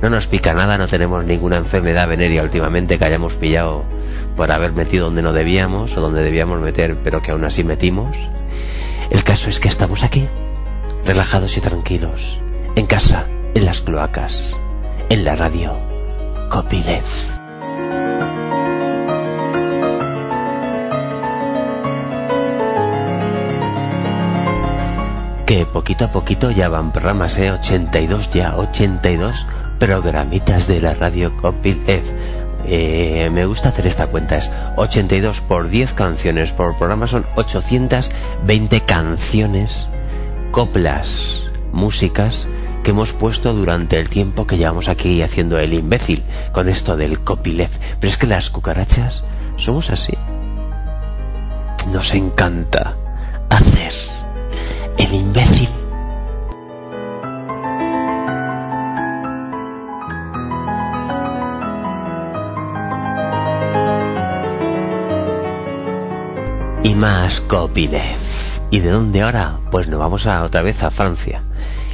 No 0.00 0.08
nos 0.08 0.26
pica 0.26 0.54
nada, 0.54 0.78
no 0.78 0.88
tenemos 0.88 1.24
ninguna 1.24 1.58
enfermedad 1.58 2.08
venérea 2.08 2.42
últimamente 2.42 2.98
que 2.98 3.04
hayamos 3.04 3.36
pillado 3.36 3.84
por 4.36 4.50
haber 4.50 4.72
metido 4.72 5.06
donde 5.06 5.22
no 5.22 5.32
debíamos 5.32 5.96
o 5.96 6.00
donde 6.00 6.22
debíamos 6.22 6.60
meter, 6.60 6.96
pero 7.04 7.20
que 7.20 7.32
aún 7.32 7.44
así 7.44 7.62
metimos. 7.62 8.16
El 9.10 9.22
caso 9.24 9.50
es 9.50 9.60
que 9.60 9.68
estamos 9.68 10.02
aquí, 10.02 10.28
relajados 11.04 11.56
y 11.56 11.60
tranquilos, 11.60 12.40
en 12.74 12.86
casa, 12.86 13.26
en 13.54 13.66
las 13.66 13.82
cloacas, 13.82 14.56
en 15.10 15.24
la 15.24 15.36
radio, 15.36 15.76
Copyleft. 16.50 17.37
Que 25.48 25.64
poquito 25.64 26.04
a 26.04 26.12
poquito 26.12 26.50
ya 26.50 26.68
van 26.68 26.92
programas, 26.92 27.38
¿eh? 27.38 27.50
82 27.50 28.30
ya, 28.34 28.54
82 28.56 29.46
programitas 29.78 30.68
de 30.68 30.82
la 30.82 30.92
radio 30.92 31.34
Copyleft. 31.38 32.12
Eh, 32.66 33.30
me 33.32 33.46
gusta 33.46 33.70
hacer 33.70 33.86
esta 33.86 34.08
cuenta, 34.08 34.36
es 34.36 34.50
82 34.76 35.40
por 35.40 35.70
10 35.70 35.94
canciones 35.94 36.52
por 36.52 36.76
programa, 36.76 37.06
son 37.06 37.24
820 37.36 38.82
canciones, 38.82 39.88
coplas, 40.50 41.44
músicas 41.72 42.46
que 42.84 42.90
hemos 42.90 43.14
puesto 43.14 43.54
durante 43.54 43.98
el 43.98 44.10
tiempo 44.10 44.46
que 44.46 44.58
llevamos 44.58 44.90
aquí 44.90 45.22
haciendo 45.22 45.58
el 45.58 45.72
imbécil 45.72 46.24
con 46.52 46.68
esto 46.68 46.94
del 46.94 47.20
copyleft. 47.20 47.80
Pero 47.98 48.10
es 48.10 48.18
que 48.18 48.26
las 48.26 48.50
cucarachas 48.50 49.24
somos 49.56 49.88
así. 49.88 50.12
Nos 51.90 52.12
encanta 52.12 52.96
el 54.98 55.14
imbécil. 55.14 55.68
Y 66.82 66.94
más 66.94 67.40
copyleft. 67.42 68.18
¿Y 68.70 68.80
de 68.80 68.90
dónde 68.90 69.22
ahora? 69.22 69.58
Pues 69.70 69.88
nos 69.88 69.98
vamos 69.98 70.26
a, 70.26 70.42
otra 70.42 70.62
vez 70.62 70.82
a 70.82 70.90
Francia 70.90 71.42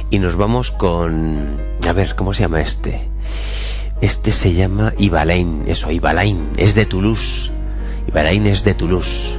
y 0.09 0.19
nos 0.19 0.35
vamos 0.35 0.71
con 0.71 1.57
a 1.87 1.93
ver 1.93 2.15
cómo 2.15 2.33
se 2.33 2.41
llama 2.41 2.61
este 2.61 3.09
este 4.01 4.31
se 4.31 4.53
llama 4.53 4.93
Ibalain 4.97 5.63
eso 5.67 5.91
Ibalain 5.91 6.51
es 6.57 6.75
de 6.75 6.85
Toulouse 6.85 7.49
Ibalain 8.07 8.45
es 8.45 8.63
de 8.63 8.75
Toulouse 8.75 9.35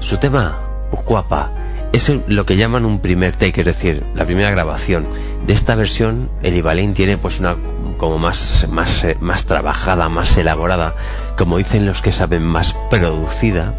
su 0.00 0.18
tema 0.18 0.58
Ucuapa 0.92 1.63
es 1.94 2.10
lo 2.28 2.46
que 2.46 2.56
llaman 2.56 2.84
un 2.84 3.00
primer 3.00 3.36
take 3.36 3.60
es 3.60 3.66
decir 3.66 4.04
la 4.14 4.24
primera 4.24 4.50
grabación. 4.50 5.06
De 5.46 5.52
esta 5.52 5.74
versión 5.74 6.30
el 6.42 6.54
Ibalain 6.54 6.94
tiene 6.94 7.18
pues 7.18 7.40
una 7.40 7.56
como 7.98 8.18
más 8.18 8.66
más 8.70 9.04
eh, 9.04 9.16
más 9.20 9.44
trabajada 9.44 10.08
más 10.08 10.36
elaborada. 10.36 10.94
Como 11.36 11.58
dicen 11.58 11.86
los 11.86 12.02
que 12.02 12.12
saben 12.12 12.44
más 12.44 12.74
producida. 12.90 13.74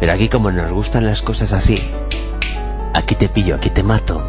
Pero 0.00 0.12
aquí 0.12 0.28
como 0.28 0.50
nos 0.50 0.72
gustan 0.72 1.06
las 1.06 1.22
cosas 1.22 1.52
así 1.52 1.76
aquí 2.94 3.14
te 3.14 3.28
pillo 3.28 3.54
aquí 3.56 3.70
te 3.70 3.82
mato. 3.82 4.22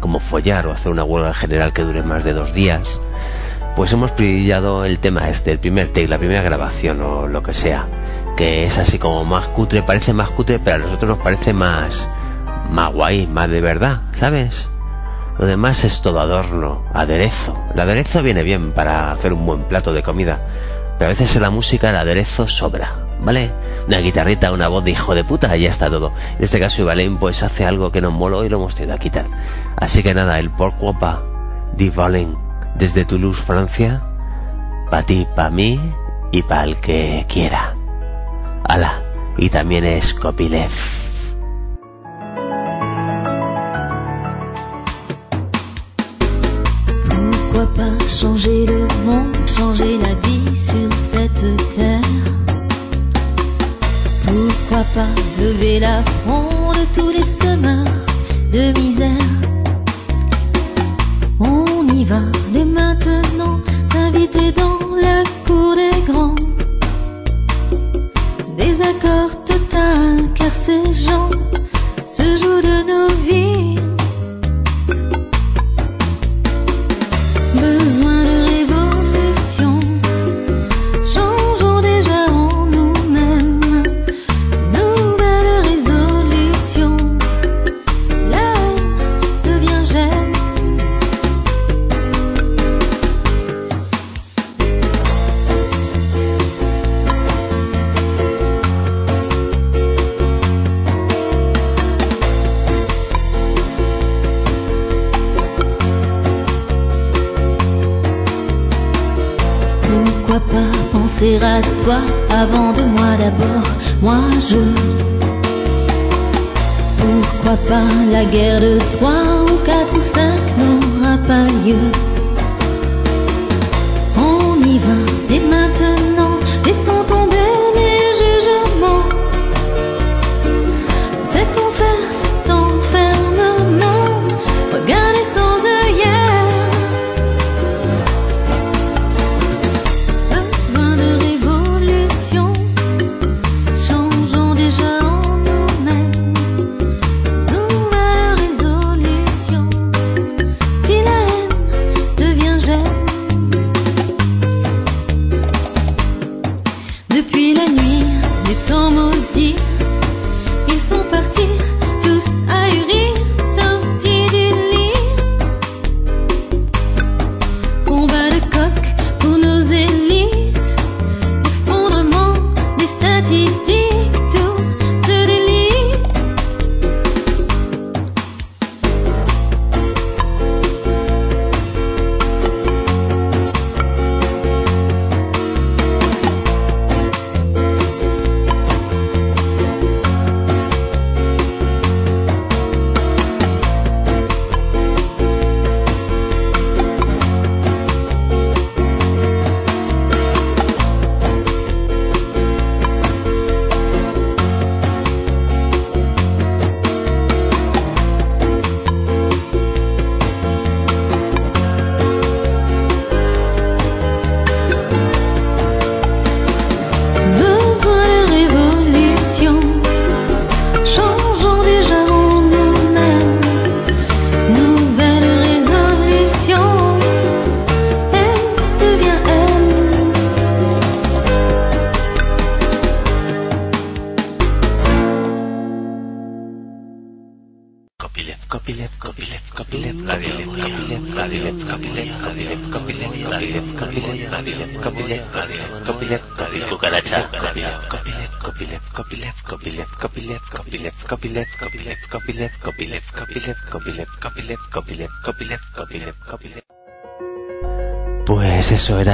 Como 0.00 0.20
follar 0.20 0.66
o 0.66 0.72
hacer 0.72 0.92
una 0.92 1.04
huelga 1.04 1.34
general 1.34 1.72
que 1.72 1.82
dure 1.82 2.02
más 2.02 2.22
de 2.22 2.32
dos 2.32 2.52
días, 2.52 3.00
pues 3.74 3.92
hemos 3.92 4.12
pillado 4.12 4.84
el 4.84 4.98
tema 4.98 5.28
este, 5.28 5.52
el 5.52 5.58
primer 5.58 5.88
take, 5.88 6.06
la 6.06 6.18
primera 6.18 6.42
grabación 6.42 7.00
o 7.00 7.26
lo 7.26 7.42
que 7.42 7.54
sea, 7.54 7.86
que 8.36 8.66
es 8.66 8.78
así 8.78 8.98
como 8.98 9.24
más 9.24 9.48
cutre, 9.48 9.82
parece 9.82 10.12
más 10.12 10.30
cutre, 10.30 10.58
pero 10.58 10.76
a 10.76 10.86
nosotros 10.86 11.16
nos 11.16 11.18
parece 11.18 11.52
más, 11.52 12.06
más 12.70 12.92
guay, 12.92 13.26
más 13.26 13.48
de 13.48 13.60
verdad, 13.60 14.02
¿sabes? 14.12 14.68
Lo 15.38 15.46
demás 15.46 15.84
es 15.84 16.02
todo 16.02 16.20
adorno, 16.20 16.84
aderezo. 16.92 17.58
El 17.74 17.80
aderezo 17.80 18.22
viene 18.22 18.42
bien 18.42 18.72
para 18.72 19.10
hacer 19.10 19.32
un 19.32 19.44
buen 19.46 19.62
plato 19.64 19.92
de 19.92 20.02
comida, 20.02 20.40
pero 20.98 21.06
a 21.06 21.14
veces 21.14 21.34
en 21.36 21.42
la 21.42 21.50
música 21.50 21.90
el 21.90 21.96
aderezo 21.96 22.46
sobra. 22.46 23.06
¿vale? 23.22 23.50
Una 23.86 23.98
guitarrita, 23.98 24.52
una 24.52 24.68
voz 24.68 24.84
de 24.84 24.92
hijo 24.92 25.14
de 25.14 25.24
puta 25.24 25.54
y 25.56 25.62
ya 25.62 25.70
está 25.70 25.88
todo. 25.88 26.12
En 26.38 26.44
este 26.44 26.60
caso 26.60 26.82
Ivalén 26.82 27.18
pues 27.18 27.42
hace 27.42 27.64
algo 27.64 27.90
que 27.90 28.00
nos 28.00 28.12
moló 28.12 28.44
y 28.44 28.48
lo 28.48 28.56
hemos 28.56 28.74
tenido 28.74 28.94
a 28.94 28.98
quitar. 28.98 29.26
Así 29.76 30.02
que 30.02 30.14
nada, 30.14 30.38
el 30.38 30.50
Porquopa 30.50 31.22
de 31.76 31.90
Valen 31.90 32.36
desde 32.74 33.04
Toulouse, 33.04 33.42
Francia, 33.42 34.02
para 34.90 35.02
ti, 35.02 35.26
para 35.34 35.50
mí 35.50 35.80
y 36.32 36.42
para 36.42 36.64
el 36.64 36.80
que 36.80 37.24
quiera. 37.28 37.74
Ala, 38.68 39.00
y 39.38 39.48
también 39.48 39.84
es. 39.84 40.12
Pourquoi 40.12 40.42
pas 47.74 48.08
changer 48.08 48.66
le 48.66 48.88
monde, 49.04 49.36
changer 49.46 49.98
la 49.98 50.14
vie 50.14 50.56
sur 50.56 50.92
cette 50.92 51.46
terre? 51.76 52.00
Pourquoi 54.26 54.84
pas 54.94 55.14
lever 55.38 55.78
la 55.78 56.02
front 56.24 56.72
de 56.72 56.84
tous 56.92 57.10
les 57.10 57.24
semeurs 57.24 57.84
de 58.52 58.78
misère? 58.80 59.30
On 61.38 61.86
y 61.88 62.04
va 62.04 62.22
dès 62.52 62.64
maintenant, 62.64 63.60
s'inviter 63.92 64.50
dans 64.52 64.96
la 65.00 65.22
cour 65.46 65.76
des 65.76 66.12
grands. 66.12 66.45
Désaccord 68.56 69.44
total, 69.44 70.32
car 70.34 70.50
ces 70.50 70.94
gens 70.94 71.28
se 72.06 72.22
jouent 72.36 72.62
de 72.62 72.86
nos 72.88 73.08
vies. 73.26 73.95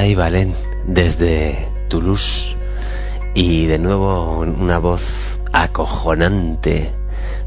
Era 0.03 0.11
Ivalen 0.11 0.53
desde 0.85 1.69
Toulouse 1.89 2.57
y 3.35 3.67
de 3.67 3.79
nuevo 3.79 4.41
una 4.41 4.79
voz 4.79 5.39
acojonante, 5.53 6.91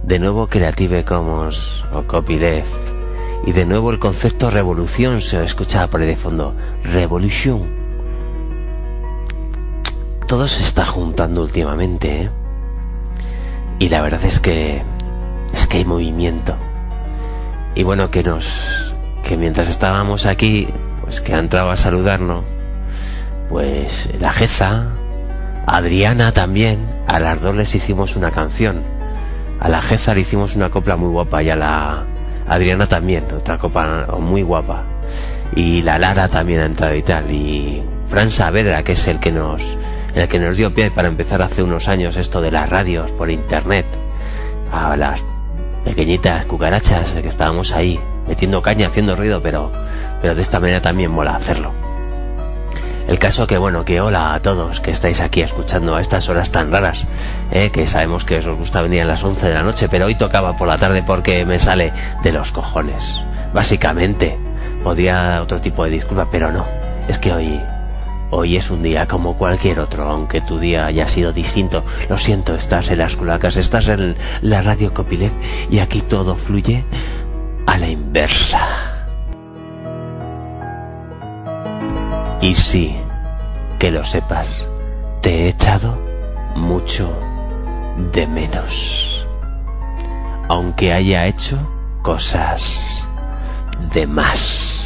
de 0.04 0.20
nuevo 0.20 0.48
Creative 0.48 1.04
Commons 1.04 1.84
o 1.94 2.04
copyleft 2.04 2.72
y 3.46 3.52
de 3.52 3.66
nuevo 3.66 3.92
el 3.92 4.00
concepto 4.00 4.50
revolución 4.52 5.22
se 5.22 5.44
escuchaba 5.44 5.88
por 5.88 6.00
ahí 6.00 6.08
de 6.08 6.16
fondo. 6.16 6.56
Revolution. 6.86 7.76
Todo 10.26 10.48
se 10.48 10.64
está 10.64 10.86
juntando 10.86 11.42
últimamente, 11.42 12.22
¿eh? 12.22 12.30
Y 13.80 13.90
la 13.90 14.02
verdad 14.02 14.24
es 14.24 14.40
que 14.40 14.82
es 15.52 15.68
que 15.68 15.80
hay 15.80 15.86
movimiento. 15.86 16.56
Y 17.76 17.84
bueno, 17.84 18.10
que 18.12 18.24
nos 18.24 18.94
que 19.24 19.36
mientras 19.36 19.68
estábamos 19.68 20.26
aquí, 20.26 20.70
pues 21.06 21.22
que 21.22 21.34
ha 21.34 21.40
entrado 21.40 21.72
a 21.72 21.78
saludarnos, 21.78 22.44
pues 23.50 24.10
la 24.20 24.34
Jeza, 24.34 24.90
Adriana 25.66 26.34
también, 26.34 26.80
a 27.08 27.20
las 27.20 27.42
dos 27.42 27.56
les 27.56 27.74
hicimos 27.76 28.16
una 28.16 28.32
canción. 28.32 28.84
A 29.60 29.70
la 29.70 29.82
Jeza 29.82 30.14
le 30.14 30.22
hicimos 30.22 30.56
una 30.56 30.70
copla 30.70 30.96
muy 30.96 31.10
guapa 31.10 31.42
y 31.44 31.50
a 31.50 31.56
la 31.56 32.04
Adriana 32.48 32.88
también, 32.88 33.26
otra 33.32 33.58
copa 33.58 34.08
muy 34.20 34.42
guapa. 34.42 34.84
Y 35.56 35.84
la 35.84 35.98
Lara 36.00 36.28
también 36.28 36.60
ha 36.60 36.66
entrado 36.66 36.96
y 36.96 37.04
tal. 37.04 37.32
Y 37.32 37.84
Fran 38.08 38.30
Saavedra, 38.30 38.84
que 38.84 38.94
es 38.94 39.08
el 39.08 39.20
que 39.20 39.32
nos, 39.32 39.62
el 40.16 40.28
que 40.28 40.40
nos 40.40 40.58
dio 40.58 40.74
pie 40.74 40.92
para 40.92 41.08
empezar 41.08 41.42
hace 41.42 41.64
unos 41.64 41.88
años 41.88 42.16
esto 42.16 42.42
de 42.42 42.52
las 42.52 42.70
radios 42.70 43.12
por 43.12 43.30
internet. 43.30 43.86
A 44.72 44.98
las 44.98 45.24
pequeñitas 45.86 46.46
cucarachas 46.46 47.14
que 47.14 47.28
estábamos 47.28 47.72
ahí, 47.72 48.00
metiendo 48.28 48.62
caña, 48.62 48.88
haciendo 48.88 49.16
ruido, 49.16 49.42
pero, 49.42 49.72
pero 50.26 50.34
de 50.34 50.42
esta 50.42 50.60
manera 50.60 50.82
también 50.82 51.12
mola 51.12 51.36
hacerlo. 51.36 51.72
El 53.08 53.20
caso 53.20 53.46
que 53.46 53.60
bueno, 53.60 53.86
que 53.86 54.02
hola 54.02 54.34
a 54.34 54.42
todos 54.42 54.80
que 54.80 54.90
estáis 54.90 55.22
aquí 55.22 55.42
escuchando 55.42 55.96
a 55.96 56.02
estas 56.02 56.30
horas 56.30 56.50
tan 56.52 56.72
raras, 56.72 57.06
eh, 57.52 57.70
que 57.70 57.86
sabemos 57.86 58.26
que 58.26 58.40
os 58.40 58.48
gusta 58.48 58.82
venir 58.82 59.04
a 59.04 59.06
las 59.06 59.24
11 59.24 59.50
de 59.50 59.54
la 59.54 59.62
noche, 59.62 59.88
pero 59.88 60.08
hoy 60.08 60.16
tocaba 60.16 60.56
por 60.56 60.68
la 60.68 60.80
tarde 60.80 61.04
porque 61.04 61.46
me 61.46 61.60
sale 61.60 61.94
de 62.24 62.32
los 62.32 62.52
cojones. 62.52 63.22
Básicamente, 63.54 64.36
podía 64.84 65.44
otro 65.44 65.62
tipo 65.62 65.84
de 65.84 65.92
disculpa, 65.92 66.28
pero 66.32 66.52
no. 66.52 66.66
Es 67.08 67.20
que 67.20 67.32
hoy, 67.32 67.62
hoy 68.32 68.58
es 68.58 68.72
un 68.72 68.82
día 68.82 69.06
como 69.06 69.38
cualquier 69.38 69.80
otro, 69.80 70.10
aunque 70.10 70.42
tu 70.42 70.58
día 70.58 70.88
haya 70.88 71.08
sido 71.08 71.34
distinto. 71.34 71.84
Lo 72.10 72.18
siento, 72.18 72.56
estás 72.56 72.90
en 72.90 72.98
las 72.98 73.16
culacas, 73.16 73.58
estás 73.58 73.90
en 73.90 74.16
la 74.42 74.64
radio 74.64 74.92
Copilep 74.92 75.34
y 75.70 75.78
aquí 75.78 76.02
todo 76.02 76.36
fluye 76.36 76.84
a 77.68 77.78
la 77.78 77.90
inversa. 77.90 78.95
Y 82.42 82.54
sí, 82.54 82.96
que 83.80 83.92
lo 83.92 84.04
sepas, 84.04 84.66
te 85.22 85.46
he 85.46 85.48
echado 85.50 85.98
mucho 86.56 87.12
de 88.14 88.28
menos. 88.28 89.26
Aunque 90.48 90.94
haya 90.94 91.26
hecho 91.26 91.58
cosas 92.02 93.04
de 93.94 94.06
más. 94.06 94.85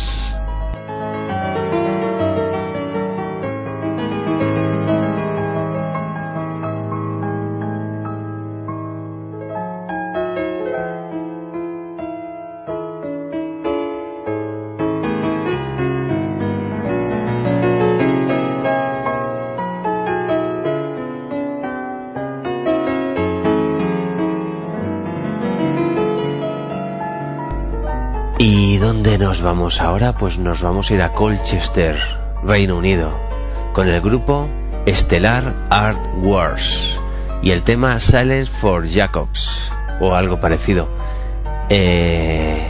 Ahora? 29.78 30.14
Pues 30.14 30.38
nos 30.38 30.62
vamos 30.64 30.90
a 30.90 30.94
ir 30.96 31.02
a 31.02 31.14
Colchester, 31.14 31.96
Reino 32.44 32.78
Unido, 32.78 33.12
con 33.74 33.88
el 33.88 34.02
grupo 34.02 34.48
Stellar 34.88 35.54
Art 35.70 36.00
Wars 36.18 37.00
y 37.44 37.52
el 37.52 37.64
tema 37.64 38.00
Silence 38.00 38.52
for 38.52 38.88
Jacobs 38.90 39.72
o 40.02 40.16
algo 40.16 40.40
parecido. 40.40 40.88
Eh, 41.70 42.68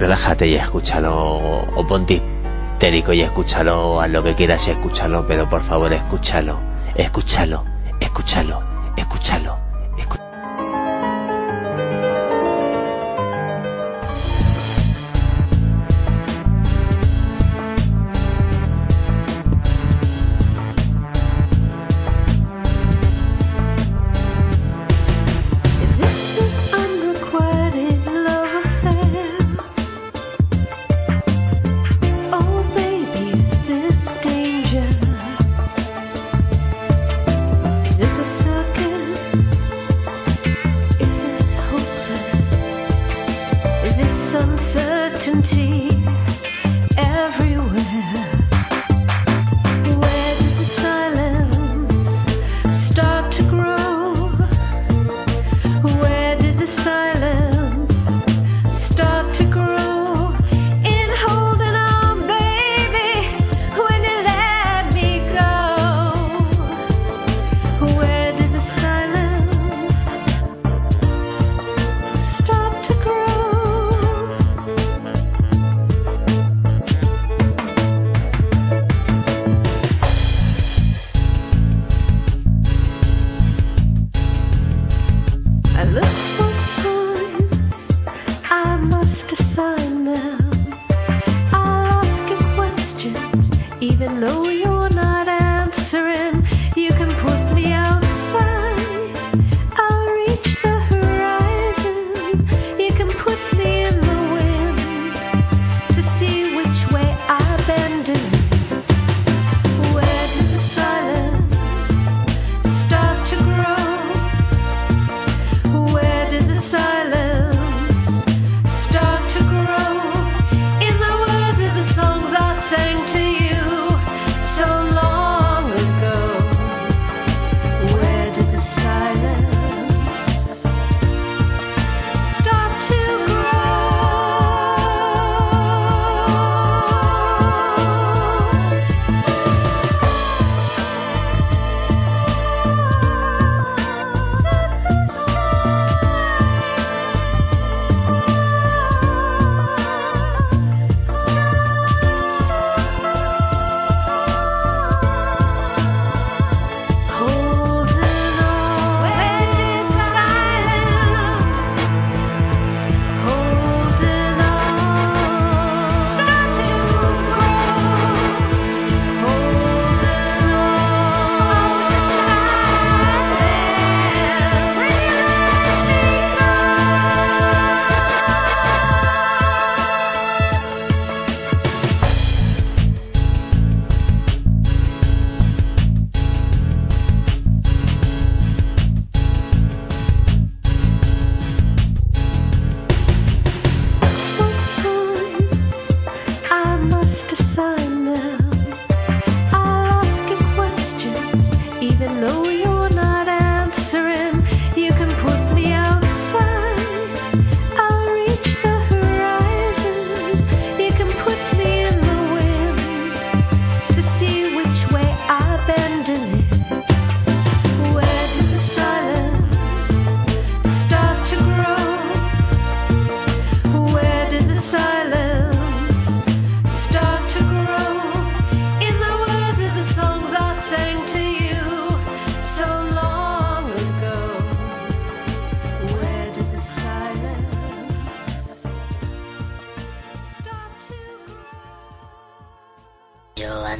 relájate 0.00 0.46
y 0.48 0.54
escúchalo 0.54 1.14
o 1.76 1.86
ponte 1.86 2.22
histérico 2.72 3.12
y 3.12 3.22
escúchalo, 3.22 4.00
haz 4.00 4.10
lo 4.10 4.22
que 4.22 4.34
quieras 4.34 4.66
y 4.66 4.70
escúchalo, 4.70 5.26
pero 5.26 5.48
por 5.48 5.62
favor 5.62 5.92
escúchalo, 5.92 6.58
escúchalo, 6.94 7.64
escúchalo, 8.00 8.62
escúchalo. 8.96 9.63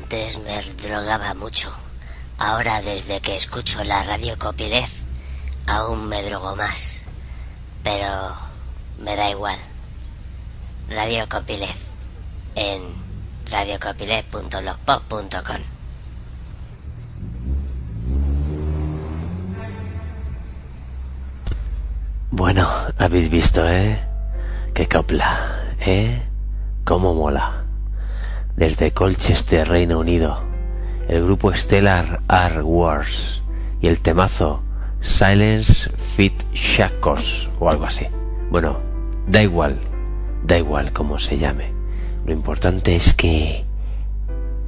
Antes 0.05 0.38
me 0.44 0.61
drogaba 0.86 1.32
mucho. 1.32 1.72
Ahora 2.36 2.82
desde 2.82 3.22
que 3.22 3.36
escucho 3.36 3.82
la 3.84 4.05
radio 4.05 4.38
Copilez, 4.38 4.90
aún 5.66 6.09
me 6.09 6.22
drogo 6.22 6.55
más. 6.57 7.00
Pero 7.82 8.36
me 8.98 9.16
da 9.16 9.30
igual. 9.30 9.57
Radio 10.90 11.26
Copilez 11.26 11.78
en 12.55 12.82
radiocopilez.blogspot.com 13.50 15.61
Bueno, 22.30 22.68
habéis 22.98 23.30
visto, 23.30 23.66
¿eh? 23.66 23.98
Qué 24.74 24.86
copla, 24.86 25.72
¿eh? 25.80 26.28
Cómo 26.84 27.14
mola. 27.14 27.63
Desde 28.57 28.92
Colchester, 28.92 29.68
Reino 29.68 29.98
Unido, 29.98 30.40
el 31.09 31.24
grupo 31.24 31.52
Stellar 31.52 32.22
Art 32.28 32.62
Wars 32.62 33.42
y 33.80 33.88
el 33.88 34.00
temazo 34.00 34.62
Silence 35.00 35.90
Fit 36.16 36.34
Shackles 36.52 37.48
o 37.59 37.68
algo 37.68 37.84
así. 37.84 38.07
Bueno, 38.50 38.78
da 39.26 39.42
igual, 39.42 39.76
da 40.44 40.57
igual 40.59 40.92
cómo 40.92 41.18
se 41.18 41.38
llame. 41.38 41.72
Lo 42.24 42.32
importante 42.32 42.96
es 42.96 43.12
que 43.14 43.64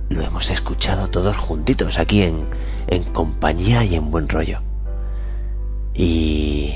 lo 0.09 0.23
hemos 0.23 0.51
escuchado 0.51 1.09
todos 1.09 1.37
juntitos 1.37 1.99
aquí 1.99 2.23
en, 2.23 2.45
en 2.87 3.05
compañía 3.05 3.85
y 3.85 3.95
en 3.95 4.11
buen 4.11 4.29
rollo. 4.29 4.61
Y 5.95 6.75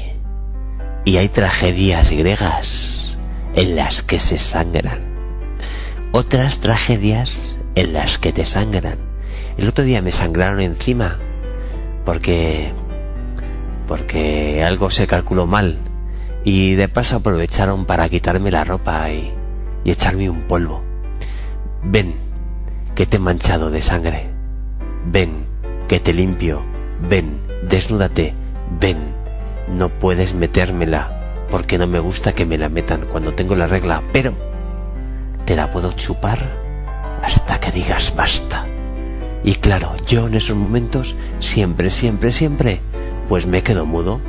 y 1.05 1.17
hay 1.17 1.29
tragedias 1.29 2.11
griegas 2.11 3.17
en 3.55 3.77
las 3.77 4.03
que 4.03 4.21
se 4.21 4.39
sangran. 4.39 5.10
Otras 6.13 6.59
tragedias 6.59 7.57
en 7.77 7.93
las 7.93 8.19
que 8.19 8.33
te 8.33 8.45
sangran. 8.45 8.99
El 9.57 9.69
otro 9.69 9.85
día 9.85 10.03
me 10.03 10.11
sangraron 10.11 10.61
encima 10.61 11.19
porque 12.05 12.73
porque 13.87 14.65
algo 14.65 14.91
se 14.91 15.07
calculó 15.07 15.47
mal 15.47 15.79
y 16.43 16.75
de 16.75 16.89
paso 16.89 17.17
aprovecharon 17.17 17.85
para 17.85 18.09
quitarme 18.09 18.51
la 18.51 18.65
ropa 18.65 19.09
y, 19.11 19.33
y 19.85 19.91
echarme 19.93 20.29
un 20.29 20.43
polvo. 20.43 20.83
Ven, 21.85 22.15
que 22.97 23.07
te 23.07 23.19
he 23.19 23.21
manchado 23.21 23.71
de 23.71 23.81
sangre. 23.81 24.31
Ven, 25.07 25.47
que 25.87 26.01
te 26.01 26.13
limpio. 26.13 26.61
Ven, 27.09 27.41
desnúdate. 27.69 28.35
Ven, 28.81 28.99
no 29.69 29.89
puedes 29.89 30.35
metérmela 30.35 31.47
porque 31.53 31.79
no 31.79 31.87
me 31.87 32.01
gusta 32.01 32.33
que 32.33 32.47
me 32.47 32.59
la 32.59 32.69
metan 32.69 33.07
cuando 33.13 33.35
tengo 33.35 33.55
la 33.55 33.69
regla, 33.69 34.03
pero 34.13 34.50
te 35.51 35.57
la 35.57 35.69
puedo 35.69 35.91
chupar 35.95 36.39
hasta 37.25 37.59
que 37.59 37.73
digas 37.73 38.15
basta. 38.15 38.69
Y 39.43 39.55
claro, 39.57 39.97
yo 40.07 40.29
en 40.29 40.35
esos 40.35 40.57
momentos 40.57 41.17
siempre, 41.41 41.91
siempre, 41.91 42.31
siempre, 42.31 42.81
pues 43.29 43.49
me 43.49 43.65
quedo 43.65 43.85
mudo. 43.85 44.21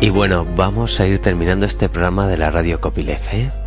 Y 0.00 0.08
bueno, 0.08 0.46
vamos 0.56 0.98
a 1.00 1.06
ir 1.06 1.18
terminando 1.18 1.66
este 1.66 1.90
programa 1.90 2.26
de 2.28 2.38
la 2.38 2.50
radio 2.50 2.80
Copilef, 2.80 3.34
¿eh? 3.34 3.59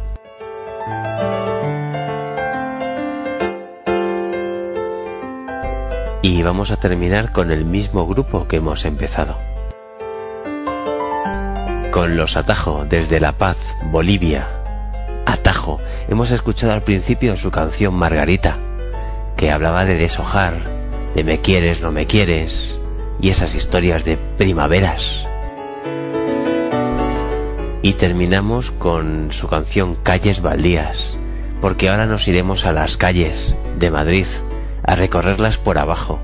Y 6.26 6.42
vamos 6.42 6.72
a 6.72 6.78
terminar 6.78 7.34
con 7.34 7.52
el 7.52 7.66
mismo 7.66 8.08
grupo 8.08 8.48
que 8.48 8.56
hemos 8.56 8.86
empezado. 8.86 9.38
Con 11.92 12.16
los 12.16 12.38
Atajo 12.38 12.86
desde 12.88 13.20
La 13.20 13.34
Paz, 13.34 13.58
Bolivia. 13.92 14.48
Atajo, 15.26 15.82
hemos 16.08 16.32
escuchado 16.32 16.72
al 16.72 16.84
principio 16.84 17.36
su 17.36 17.52
canción 17.52 17.94
Margarita, 17.96 18.58
que 19.36 19.52
hablaba 19.52 19.84
de 19.84 19.96
deshojar, 19.96 20.62
de 21.14 21.26
me 21.26 21.40
quieres, 21.40 21.82
no 21.82 21.92
me 21.92 22.06
quieres, 22.06 22.80
y 23.20 23.28
esas 23.28 23.54
historias 23.54 24.06
de 24.06 24.16
primaveras. 24.16 25.26
Y 27.82 27.96
terminamos 27.96 28.72
con 28.72 29.34
su 29.34 29.50
canción 29.50 29.96
Calles 29.96 30.42
Baldías, 30.42 31.18
porque 31.60 31.90
ahora 31.90 32.06
nos 32.06 32.30
iremos 32.30 32.66
a 32.66 32.72
las 32.72 32.96
calles 32.96 33.58
de 33.78 33.92
Madrid, 33.92 34.28
a 34.84 34.96
recorrerlas 34.96 35.58
por 35.58 35.78
abajo, 35.78 36.20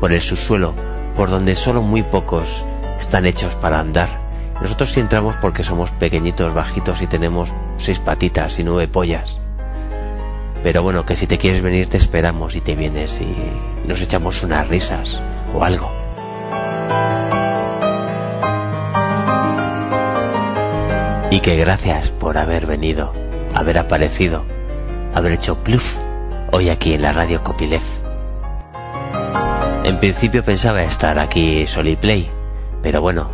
por 0.00 0.12
el 0.12 0.20
subsuelo, 0.20 0.74
por 1.16 1.30
donde 1.30 1.54
solo 1.54 1.82
muy 1.82 2.02
pocos 2.02 2.64
están 2.98 3.26
hechos 3.26 3.54
para 3.54 3.78
andar. 3.78 4.08
Nosotros 4.60 4.92
sí 4.92 5.00
entramos 5.00 5.36
porque 5.36 5.64
somos 5.64 5.90
pequeñitos, 5.92 6.52
bajitos 6.52 7.00
y 7.02 7.06
tenemos 7.06 7.52
seis 7.76 7.98
patitas 7.98 8.58
y 8.58 8.64
nueve 8.64 8.88
pollas. 8.88 9.38
Pero 10.62 10.82
bueno, 10.82 11.06
que 11.06 11.16
si 11.16 11.26
te 11.26 11.38
quieres 11.38 11.62
venir 11.62 11.88
te 11.88 11.96
esperamos 11.96 12.54
y 12.54 12.60
te 12.60 12.74
vienes 12.74 13.20
y 13.20 13.34
nos 13.86 14.00
echamos 14.02 14.42
unas 14.42 14.68
risas 14.68 15.18
o 15.54 15.64
algo. 15.64 15.90
Y 21.30 21.40
que 21.40 21.56
gracias 21.56 22.10
por 22.10 22.36
haber 22.36 22.66
venido, 22.66 23.14
haber 23.54 23.78
aparecido, 23.78 24.44
haber 25.14 25.32
hecho 25.32 25.62
pluf 25.62 25.96
hoy 26.52 26.68
aquí 26.68 26.94
en 26.94 27.02
la 27.02 27.12
radio 27.12 27.42
Copilef. 27.42 27.84
En 29.84 29.98
principio 29.98 30.44
pensaba 30.44 30.82
estar 30.82 31.18
aquí 31.18 31.66
Soliplay, 31.66 32.28
pero 32.82 33.00
bueno, 33.00 33.30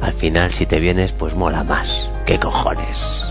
al 0.00 0.12
final 0.12 0.50
si 0.50 0.66
te 0.66 0.80
vienes 0.80 1.12
pues 1.12 1.34
mola 1.34 1.64
más. 1.64 2.10
¿Qué 2.26 2.38
cojones? 2.38 3.29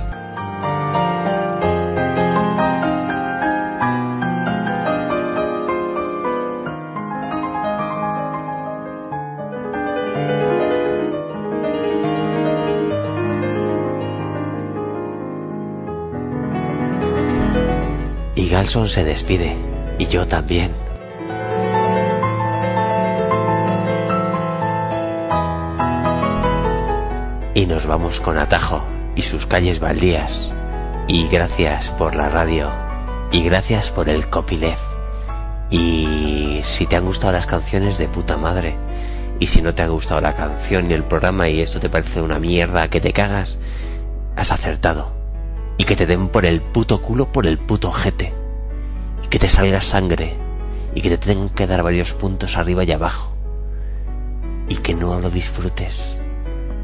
Se 18.69 19.03
despide, 19.03 19.57
y 19.97 20.05
yo 20.05 20.27
también. 20.27 20.71
Y 27.55 27.65
nos 27.65 27.87
vamos 27.87 28.19
con 28.19 28.37
Atajo 28.37 28.83
y 29.15 29.23
sus 29.23 29.47
calles 29.47 29.79
baldías. 29.79 30.53
Y 31.07 31.27
gracias 31.29 31.89
por 31.89 32.15
la 32.15 32.29
radio. 32.29 32.69
Y 33.31 33.41
gracias 33.41 33.89
por 33.89 34.07
el 34.07 34.29
copyleft. 34.29 34.83
Y 35.71 36.61
si 36.63 36.85
te 36.85 36.95
han 36.95 37.05
gustado 37.05 37.33
las 37.33 37.47
canciones 37.47 37.97
de 37.97 38.07
puta 38.07 38.37
madre. 38.37 38.75
Y 39.39 39.47
si 39.47 39.63
no 39.63 39.73
te 39.73 39.81
ha 39.81 39.87
gustado 39.87 40.21
la 40.21 40.35
canción 40.35 40.91
y 40.91 40.93
el 40.93 41.05
programa 41.05 41.49
y 41.49 41.59
esto 41.59 41.79
te 41.79 41.89
parece 41.89 42.21
una 42.21 42.37
mierda 42.37 42.87
que 42.87 43.01
te 43.01 43.13
cagas, 43.13 43.57
has 44.35 44.51
acertado. 44.51 45.11
Y 45.79 45.85
que 45.85 45.95
te 45.95 46.05
den 46.05 46.27
por 46.27 46.45
el 46.45 46.61
puto 46.61 47.01
culo 47.01 47.31
por 47.31 47.47
el 47.47 47.57
puto 47.57 47.91
jete. 47.91 48.38
Que 49.29 49.39
te 49.39 49.49
salga 49.49 49.81
sangre. 49.81 50.35
Y 50.95 51.01
que 51.01 51.09
te 51.09 51.17
tengan 51.17 51.49
que 51.49 51.67
dar 51.67 51.83
varios 51.83 52.13
puntos 52.13 52.57
arriba 52.57 52.83
y 52.83 52.91
abajo. 52.91 53.31
Y 54.67 54.77
que 54.77 54.93
no 54.93 55.19
lo 55.19 55.29
disfrutes. 55.29 55.99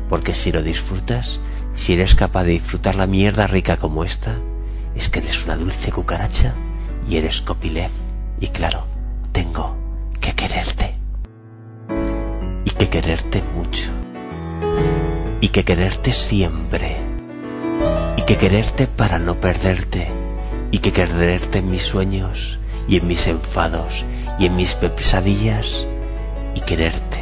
Porque 0.10 0.34
si 0.34 0.52
lo 0.52 0.62
disfrutas, 0.62 1.40
si 1.74 1.94
eres 1.94 2.16
capaz 2.16 2.44
de 2.44 2.52
disfrutar 2.52 2.96
la 2.96 3.08
mierda 3.08 3.48
rica 3.48 3.78
como 3.78 4.04
esta, 4.04 4.36
es 4.96 5.10
que 5.10 5.20
eres 5.20 5.44
una 5.46 5.58
dulce 5.58 5.92
cucaracha 5.92 6.54
y 7.08 7.18
eres 7.18 7.42
copyleft. 7.42 7.94
Y 8.40 8.48
claro, 8.48 8.86
tengo 9.32 9.76
que 10.22 10.34
quererte. 10.34 10.96
Y 12.64 12.70
que 12.72 12.90
quererte 12.90 13.44
mucho. 13.56 13.90
Y 15.42 15.50
que 15.50 15.64
quererte 15.64 16.14
siempre. 16.14 16.98
Y 18.18 18.22
que 18.22 18.38
quererte 18.38 18.88
para 18.88 19.20
no 19.20 19.40
perderte. 19.40 20.25
Y 20.76 20.80
que 20.80 20.92
quererte 20.92 21.60
en 21.60 21.72
mis 21.72 21.84
sueños 21.84 22.60
y 22.86 22.98
en 22.98 23.08
mis 23.08 23.28
enfados 23.28 24.04
y 24.38 24.46
en 24.48 24.58
mis 24.58 24.76
pesadillas. 24.76 25.88
Y 26.54 26.60
quererte 26.60 27.20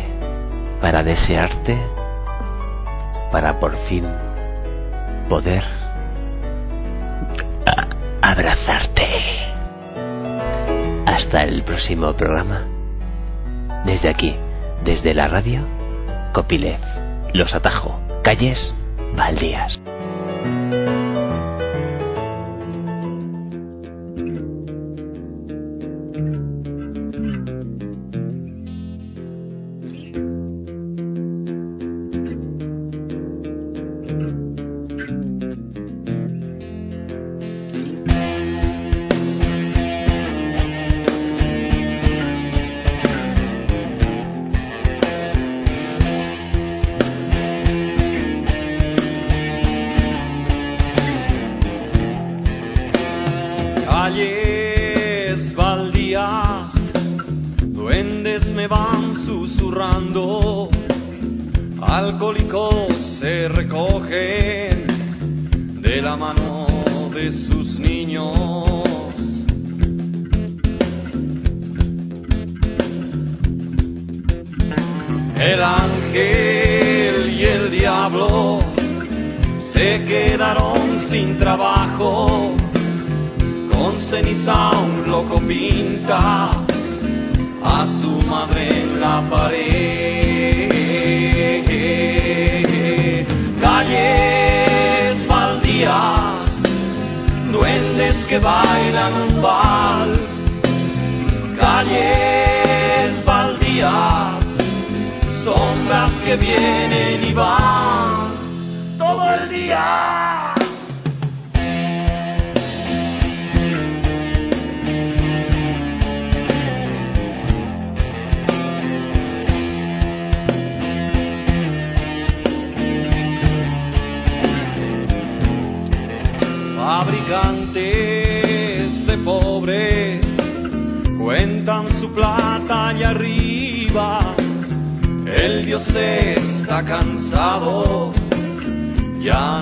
para 0.82 1.04
desearte 1.04 1.78
para 3.32 3.60
por 3.60 3.76
fin 3.76 4.06
poder 5.30 5.64
abrazarte. 8.24 9.06
Hasta 11.06 11.44
el 11.44 11.64
próximo 11.64 12.14
programa. 12.14 12.66
Desde 13.86 14.10
aquí, 14.10 14.36
desde 14.84 15.14
la 15.14 15.28
radio, 15.28 15.62
Copilef, 16.34 16.82
Los 17.34 17.54
Atajo, 17.54 18.02
Calles, 18.24 18.74
Baldías. 19.16 19.80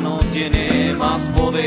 no 0.02 0.20
tiene 0.32 0.94
más 0.98 1.30
poder. 1.30 1.62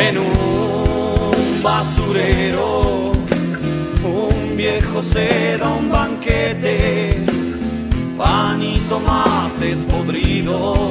En 0.00 0.18
un 0.18 1.62
basurero, 1.62 3.12
un 4.04 4.56
viejo 4.56 5.02
se 5.02 5.58
da 5.58 5.70
un 5.74 5.90
banquete, 5.90 7.24
pan 8.16 8.62
y 8.62 8.78
tomates 8.88 9.84
podridos. 9.86 10.87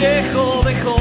viejo 0.00 0.62
dejó. 0.64 0.96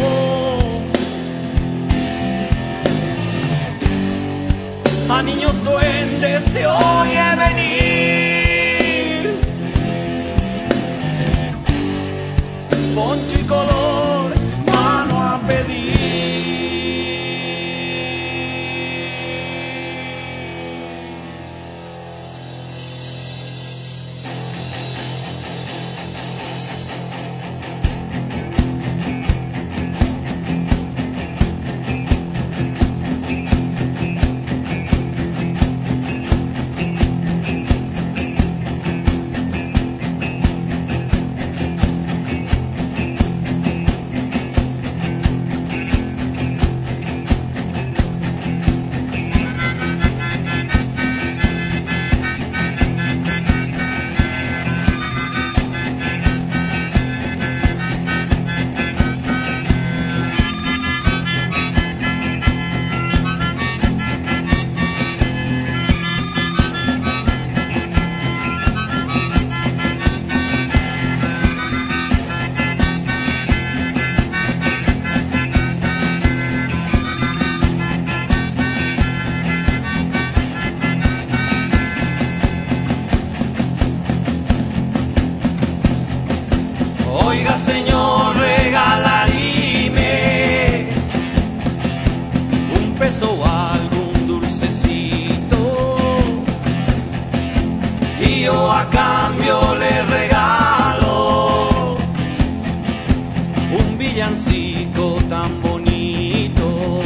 A 5.10 5.24
niños 5.24 5.64
duendes 5.64 6.44
se 6.46 6.68
oye 6.68 7.36
venir. 7.38 7.69
villancico 104.00 105.18
tan 105.28 105.62
bonito. 105.62 107.02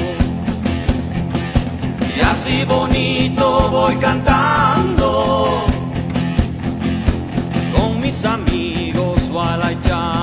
Y 2.15 2.21
así 2.21 2.63
bonito 2.65 3.69
voy 3.71 3.95
cantando 3.95 5.65
con 7.75 7.99
mis 7.99 8.23
amigos 8.23 9.27
Gualachá. 9.29 10.22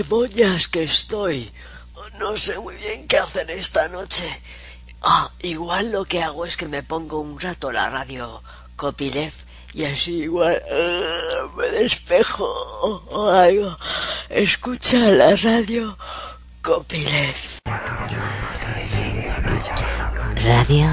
Qué 0.00 0.68
que 0.68 0.84
estoy. 0.84 1.52
No 2.18 2.36
sé 2.36 2.58
muy 2.58 2.74
bien 2.76 3.06
qué 3.06 3.18
hacer 3.18 3.50
esta 3.50 3.88
noche. 3.88 4.24
Ah, 5.02 5.30
igual 5.40 5.92
lo 5.92 6.04
que 6.04 6.22
hago 6.22 6.46
es 6.46 6.56
que 6.56 6.66
me 6.66 6.82
pongo 6.82 7.20
un 7.20 7.38
rato 7.38 7.72
la 7.72 7.90
radio 7.90 8.40
Copyleft 8.76 9.36
y 9.74 9.84
así 9.84 10.22
igual 10.22 10.62
eh, 10.66 11.02
me 11.56 11.66
despejo 11.68 12.44
o 13.10 13.30
algo. 13.30 13.76
Escucha 14.28 14.98
la 15.10 15.36
radio 15.36 15.96
Copyleft. 16.62 17.60
Radio 20.36 20.88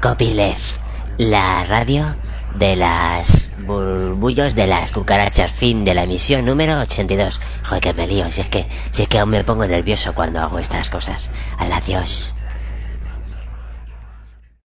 Copyleft, 0.00 0.80
la 1.18 1.64
radio 1.66 2.16
de 2.54 2.76
las 2.76 3.50
burbullos 3.58 4.54
de 4.54 4.66
las 4.66 4.92
cucarachas, 4.92 5.52
fin 5.52 5.84
de 5.84 5.94
la 5.94 6.04
emisión 6.04 6.44
número 6.44 6.78
82. 6.80 7.40
Joder, 7.64 7.82
que 7.82 7.94
me 7.94 8.06
lío, 8.06 8.30
si 8.30 8.40
es 8.40 8.48
que, 8.48 8.66
si 8.90 9.02
es 9.02 9.08
que 9.08 9.18
aún 9.18 9.30
me 9.30 9.44
pongo 9.44 9.66
nervioso 9.66 10.14
cuando 10.14 10.40
hago 10.40 10.58
estas 10.58 10.90
cosas. 10.90 11.30
Adiós. 11.58 12.32